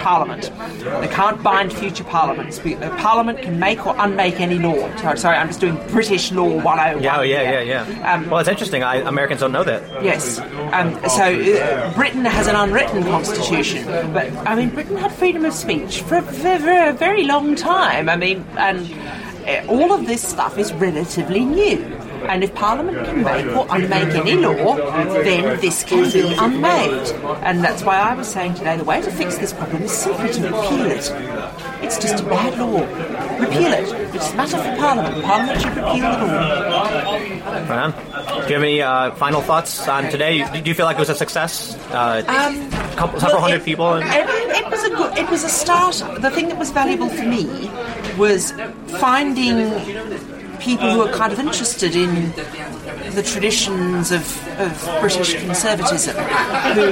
parliament. 0.00 0.52
They 1.00 1.08
can't 1.08 1.42
bind 1.42 1.72
future 1.72 2.04
parliaments. 2.04 2.58
A 2.58 2.96
parliament 2.98 3.40
can 3.40 3.58
make 3.58 3.86
or 3.86 3.94
unmake 3.98 4.40
any 4.40 4.58
law. 4.58 4.94
Sorry, 4.96 5.18
sorry 5.18 5.36
I'm 5.38 5.48
just 5.48 5.60
doing 5.60 5.76
British 5.88 6.30
law 6.32 6.48
101. 6.62 7.02
Yeah, 7.02 7.18
oh, 7.18 7.22
yeah, 7.22 7.60
yeah, 7.60 7.84
yeah. 7.86 8.12
Um, 8.12 8.28
well, 8.28 8.40
it's 8.40 8.48
interesting. 8.48 8.82
I, 8.82 8.96
Americans 8.96 9.40
don't 9.40 9.52
know 9.52 9.64
that. 9.64 10.04
Yes. 10.04 10.38
Um, 10.38 10.92
so 11.08 11.24
uh, 11.24 11.94
Britain 11.94 12.24
has 12.26 12.46
an 12.46 12.56
unwritten 12.56 13.02
constitution, 13.04 13.86
but 14.12 14.30
I 14.46 14.54
mean 14.54 14.68
Britain 14.68 14.96
had 14.96 15.12
freedom 15.12 15.44
of 15.46 15.54
speech 15.54 16.02
for, 16.02 16.20
for, 16.20 16.58
for 16.58 16.88
a 16.88 16.92
very 16.92 17.24
long 17.24 17.54
time. 17.54 18.08
I 18.08 18.16
mean, 18.16 18.44
and 18.58 18.80
uh, 19.48 19.66
all 19.68 19.92
of 19.92 20.06
this 20.06 20.22
stuff 20.26 20.58
is 20.58 20.72
relatively 20.74 21.44
new. 21.44 22.03
And 22.28 22.42
if 22.42 22.54
Parliament 22.54 22.96
can 23.06 23.22
make 23.22 23.46
or 23.56 23.66
unmake 23.70 24.14
any 24.14 24.34
law, 24.36 24.76
then 25.22 25.60
this 25.60 25.84
can 25.84 26.10
be 26.10 26.34
unmade. 26.38 27.08
And 27.42 27.62
that's 27.62 27.82
why 27.82 27.98
I 27.98 28.14
was 28.14 28.28
saying 28.28 28.54
today 28.54 28.76
the 28.76 28.84
way 28.84 29.00
to 29.02 29.10
fix 29.10 29.38
this 29.38 29.52
problem 29.52 29.82
is 29.82 29.92
simply 29.92 30.32
to 30.32 30.42
repeal 30.42 30.86
it. 30.90 31.10
It's 31.82 31.98
just 31.98 32.22
a 32.24 32.26
bad 32.28 32.58
law. 32.58 32.80
Repeal 33.40 33.72
it. 33.72 34.14
It's 34.14 34.32
a 34.32 34.36
matter 34.36 34.56
for 34.56 34.76
Parliament. 34.76 35.24
Parliament 35.24 35.60
should 35.60 35.76
repeal 35.76 36.10
the 36.12 36.26
law. 36.26 36.84
Right. 37.68 37.94
Do 38.42 38.48
you 38.48 38.54
have 38.54 38.62
any 38.62 38.82
uh, 38.82 39.10
final 39.16 39.40
thoughts 39.42 39.86
on 39.88 40.08
today? 40.10 40.44
Do 40.62 40.68
you 40.68 40.74
feel 40.74 40.86
like 40.86 40.96
it 40.96 41.00
was 41.00 41.10
a 41.10 41.14
success? 41.14 41.76
Uh, 41.90 42.22
Um, 42.26 42.70
couple, 42.96 43.20
several 43.20 43.40
well, 43.40 43.42
hundred 43.42 43.62
it- 43.62 43.64
people. 43.64 43.94
It, 43.96 44.04
it 44.04 44.70
was 44.70 44.84
a 44.84 44.90
good. 44.90 45.18
It 45.18 45.28
was 45.30 45.44
a 45.44 45.48
start. 45.48 45.96
The 46.20 46.30
thing 46.30 46.48
that 46.48 46.58
was 46.58 46.70
valuable 46.70 47.08
for 47.08 47.24
me 47.24 47.70
was 48.16 48.52
finding 49.00 49.58
people 50.64 50.90
who 50.90 51.02
are 51.02 51.12
kind 51.12 51.32
of 51.32 51.38
interested 51.38 51.94
in 51.94 52.32
the 53.14 53.22
traditions 53.22 54.10
of, 54.10 54.22
of 54.58 55.00
British 55.00 55.34
conservatism, 55.34 56.16
who 56.16 56.86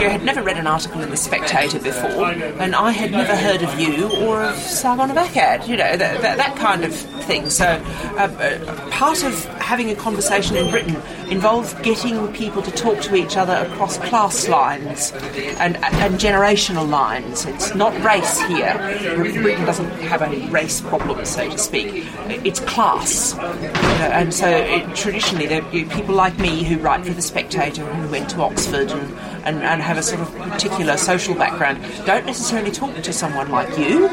you 0.00 0.08
had 0.08 0.24
never 0.24 0.42
read 0.42 0.56
an 0.56 0.66
article 0.66 1.02
in 1.02 1.10
the 1.10 1.16
Spectator 1.16 1.78
before, 1.78 2.30
and 2.30 2.74
I 2.74 2.90
had 2.90 3.10
never 3.10 3.36
heard 3.36 3.62
of 3.62 3.78
you 3.78 4.08
or 4.24 4.42
of 4.44 4.56
Sargon 4.56 5.10
of 5.10 5.16
Akkad, 5.16 5.68
you 5.68 5.76
know, 5.76 5.94
that, 5.96 6.22
that, 6.22 6.38
that 6.38 6.56
kind 6.56 6.84
of 6.84 6.94
So, 7.30 7.64
uh, 7.64 8.22
uh, 8.22 8.90
part 8.90 9.22
of 9.22 9.44
having 9.60 9.88
a 9.90 9.94
conversation 9.94 10.56
in 10.56 10.68
Britain 10.68 10.96
involves 11.30 11.74
getting 11.74 12.32
people 12.32 12.60
to 12.60 12.72
talk 12.72 13.00
to 13.02 13.14
each 13.14 13.36
other 13.36 13.54
across 13.54 13.98
class 13.98 14.48
lines 14.48 15.12
and, 15.58 15.76
and 15.76 16.14
generational 16.16 16.88
lines. 16.88 17.46
It's 17.46 17.72
not 17.76 17.92
race 18.02 18.40
here. 18.42 18.74
Britain 19.14 19.64
doesn't 19.64 19.90
have 20.00 20.22
any 20.22 20.48
race 20.50 20.80
problems, 20.80 21.28
so 21.28 21.48
to 21.48 21.56
speak. 21.56 22.04
It's 22.44 22.58
class. 22.58 23.34
You 23.34 23.40
and 23.40 24.34
so 24.34 24.48
it, 24.48 24.96
traditionally, 24.96 25.46
there 25.46 25.62
people 25.62 26.16
like 26.16 26.36
me 26.38 26.64
who 26.64 26.78
write 26.78 27.06
for 27.06 27.12
The 27.12 27.22
Spectator 27.22 27.88
and 27.88 28.02
who 28.02 28.10
went 28.10 28.28
to 28.30 28.42
Oxford 28.42 28.90
and, 28.90 29.16
and, 29.44 29.62
and 29.62 29.82
have 29.82 29.98
a 29.98 30.02
sort 30.02 30.20
of 30.20 30.34
particular 30.50 30.96
social 30.96 31.34
background 31.34 31.78
don't 32.06 32.26
necessarily 32.26 32.70
talk 32.70 32.94
to 32.94 33.12
someone 33.12 33.50
like 33.50 33.76
you, 33.78 34.08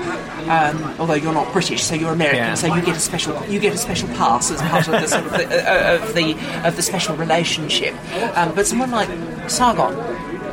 um, 0.49 0.95
although 0.99 1.13
you're 1.13 1.33
not 1.33 1.51
British, 1.53 1.83
so 1.83 1.95
you're 1.95 2.11
American, 2.13 2.39
Yeah. 2.39 2.53
so 2.55 2.73
you 2.73 2.81
get 2.81 2.95
a 2.95 2.99
special 2.99 3.33
you 3.47 3.59
get 3.59 3.73
a 3.73 3.77
special 3.77 4.07
pass 4.09 4.51
as 4.51 4.61
part 4.61 4.87
of 4.87 4.93
the 5.01 5.07
sort 5.07 5.25
of 5.25 5.31
the, 5.31 5.45
uh, 5.45 5.95
of 5.95 6.13
the 6.13 6.35
of 6.67 6.75
the 6.75 6.81
special 6.81 7.15
relationship. 7.15 7.93
Um, 8.37 8.53
but 8.55 8.65
someone 8.67 8.91
like 8.91 9.09
Sargon 9.49 9.95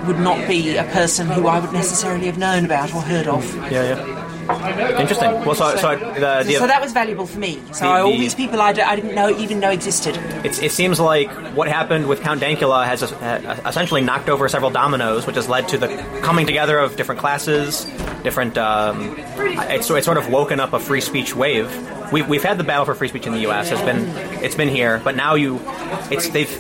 would 0.06 0.18
not 0.18 0.46
be 0.48 0.76
a 0.76 0.84
person 0.84 1.26
who 1.28 1.46
I 1.46 1.58
would 1.60 1.72
necessarily 1.72 2.26
have 2.26 2.38
known 2.38 2.64
about 2.64 2.94
or 2.94 3.00
heard 3.02 3.26
of. 3.26 3.54
Yeah, 3.70 3.94
yeah. 3.96 4.23
Interesting. 4.48 5.30
Well, 5.44 5.54
so, 5.54 5.76
so 5.76 5.96
the, 5.96 6.42
the 6.44 6.54
so 6.54 6.66
that 6.66 6.80
was 6.80 6.92
valuable 6.92 7.26
for 7.26 7.38
me. 7.38 7.61
So 7.72 7.85
The- 7.85 7.90
all 7.90 8.11
these 8.11 8.35
people 8.35 8.61
I, 8.61 8.72
d- 8.72 8.83
I 8.83 8.96
didn't 8.96 9.14
know 9.14 9.30
even 9.30 9.61
know 9.61 9.70
existed. 9.70 10.16
It 10.44 10.70
seems 10.72 11.00
like 11.00 11.30
what 11.54 11.68
happened 11.68 12.07
with 12.09 12.20
Count 12.20 12.40
Dankula 12.40 12.85
has 12.85 13.02
uh, 13.02 13.61
essentially 13.66 14.00
knocked 14.02 14.28
over 14.28 14.48
several 14.48 14.70
dominoes, 14.70 15.26
which 15.26 15.37
has 15.37 15.48
led 15.48 15.68
to 15.68 15.78
the 15.78 15.88
coming 16.22 16.46
together 16.46 16.78
of 16.78 16.96
different 16.96 17.20
classes, 17.20 17.85
different. 18.22 18.59
Um, 18.59 19.14
it's, 19.38 19.88
it's 19.90 20.04
sort 20.07 20.18
of 20.18 20.28
woken 20.30 20.61
up 20.61 20.72
a 20.72 20.78
free 20.80 21.00
speech 21.00 21.35
wave. 21.35 21.70
We've, 22.12 22.28
we've 22.28 22.42
had 22.44 22.59
the 22.59 22.64
battle 22.64 22.85
for 22.85 22.94
free 22.94 23.09
speech 23.09 23.26
in 23.26 23.33
the 23.33 23.40
U.S. 23.40 23.70
It's 23.70 23.80
been 23.83 24.09
it's 24.44 24.54
been 24.54 24.68
here, 24.68 25.00
but 25.02 25.16
now 25.16 25.35
you, 25.35 25.61
it's 26.11 26.28
they've 26.28 26.50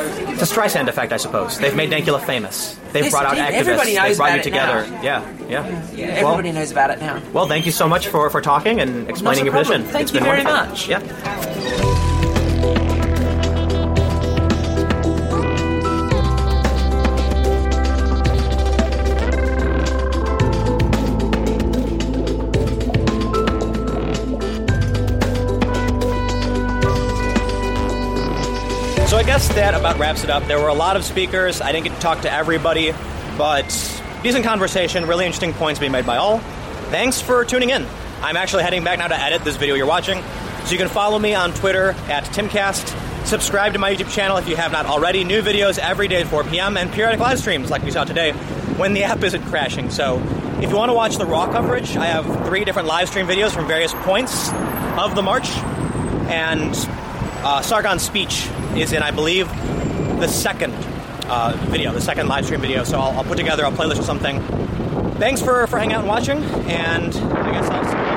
it's 0.00 0.42
a 0.42 0.54
Streisand 0.54 0.88
effect, 0.88 1.12
I 1.12 1.16
suppose. 1.16 1.58
They've 1.58 1.74
made 1.74 1.90
Dankula 1.90 2.24
famous. 2.24 2.74
They've 2.92 3.04
Yes, 3.04 3.12
brought 3.12 3.26
out 3.26 3.36
activists. 3.36 3.52
Everybody 3.52 3.94
knows 3.94 4.04
They've 4.08 4.16
brought 4.16 4.26
about 4.30 4.36
you 4.38 4.42
together. 4.44 4.86
now. 4.90 5.02
Yeah, 5.02 5.32
yeah. 5.48 5.90
Yeah, 5.94 6.06
Well- 6.22 6.32
everybody 6.32 6.52
knows 6.52 6.70
about 6.70 6.90
it 6.90 7.00
now. 7.00 7.20
Well, 7.32 7.46
thank 7.46 7.66
you 7.66 7.72
so 7.72 7.88
much 7.88 8.06
for, 8.08 8.30
for 8.30 8.40
talking 8.40 8.80
and 8.80 9.08
explaining 9.08 9.44
your 9.44 9.52
problem. 9.52 9.82
position. 9.82 9.92
Thank 9.92 10.02
It's 10.04 10.14
you 10.14 10.20
very 10.20 10.44
wonderful. 10.44 10.66
much. 10.70 10.88
Yeah. 10.88 11.97
Guess 29.28 29.46
that 29.48 29.74
about 29.74 29.98
wraps 29.98 30.24
it 30.24 30.30
up. 30.30 30.42
There 30.46 30.58
were 30.58 30.68
a 30.68 30.74
lot 30.74 30.96
of 30.96 31.04
speakers. 31.04 31.60
I 31.60 31.70
didn't 31.70 31.84
get 31.84 31.94
to 31.96 32.00
talk 32.00 32.22
to 32.22 32.32
everybody, 32.32 32.92
but 33.36 33.66
decent 34.22 34.42
conversation, 34.42 35.04
really 35.04 35.26
interesting 35.26 35.52
points 35.52 35.78
being 35.78 35.92
made 35.92 36.06
by 36.06 36.16
all. 36.16 36.38
Thanks 36.88 37.20
for 37.20 37.44
tuning 37.44 37.68
in. 37.68 37.86
I'm 38.22 38.38
actually 38.38 38.62
heading 38.62 38.84
back 38.84 39.00
now 39.00 39.08
to 39.08 39.20
edit 39.20 39.44
this 39.44 39.56
video 39.56 39.74
you're 39.74 39.84
watching. 39.84 40.22
So 40.64 40.72
you 40.72 40.78
can 40.78 40.88
follow 40.88 41.18
me 41.18 41.34
on 41.34 41.52
Twitter 41.52 41.90
at 42.08 42.24
Timcast. 42.24 43.26
Subscribe 43.26 43.74
to 43.74 43.78
my 43.78 43.94
YouTube 43.94 44.10
channel 44.10 44.38
if 44.38 44.48
you 44.48 44.56
have 44.56 44.72
not 44.72 44.86
already. 44.86 45.24
New 45.24 45.42
videos 45.42 45.78
every 45.78 46.08
day 46.08 46.22
at 46.22 46.28
4 46.28 46.44
p.m. 46.44 46.78
and 46.78 46.90
periodic 46.90 47.20
live 47.20 47.38
streams 47.38 47.68
like 47.68 47.82
we 47.82 47.90
saw 47.90 48.04
today 48.04 48.32
when 48.78 48.94
the 48.94 49.04
app 49.10 49.22
isn't 49.22 49.42
crashing. 49.42 49.90
So 49.90 50.22
if 50.62 50.70
you 50.70 50.76
want 50.76 50.88
to 50.88 50.94
watch 50.94 51.18
the 51.18 51.26
raw 51.26 51.52
coverage, 51.52 51.98
I 51.98 52.06
have 52.06 52.24
three 52.46 52.64
different 52.64 52.88
live 52.88 53.10
stream 53.10 53.26
videos 53.26 53.52
from 53.52 53.66
various 53.66 53.92
points 53.92 54.48
of 54.96 55.14
the 55.14 55.22
march. 55.22 55.50
And 56.30 56.74
uh, 57.44 57.60
Sargon's 57.60 58.02
speech 58.02 58.48
is 58.80 58.92
in, 58.92 59.02
I 59.02 59.10
believe, 59.10 59.48
the 60.20 60.28
second 60.28 60.72
uh, 61.26 61.56
video, 61.68 61.92
the 61.92 62.00
second 62.00 62.28
live 62.28 62.44
stream 62.44 62.60
video. 62.60 62.84
So 62.84 62.98
I'll, 62.98 63.18
I'll 63.18 63.24
put 63.24 63.36
together 63.36 63.64
a 63.64 63.70
playlist 63.70 63.98
or 63.98 64.04
something. 64.04 64.40
Thanks 65.18 65.40
for, 65.42 65.66
for 65.66 65.78
hanging 65.78 65.94
out 65.94 66.00
and 66.00 66.08
watching, 66.08 66.42
and 66.68 67.14
I 67.14 67.52
guess 67.52 67.68
I'll 67.70 67.84
see 67.84 67.96
you. 67.96 68.07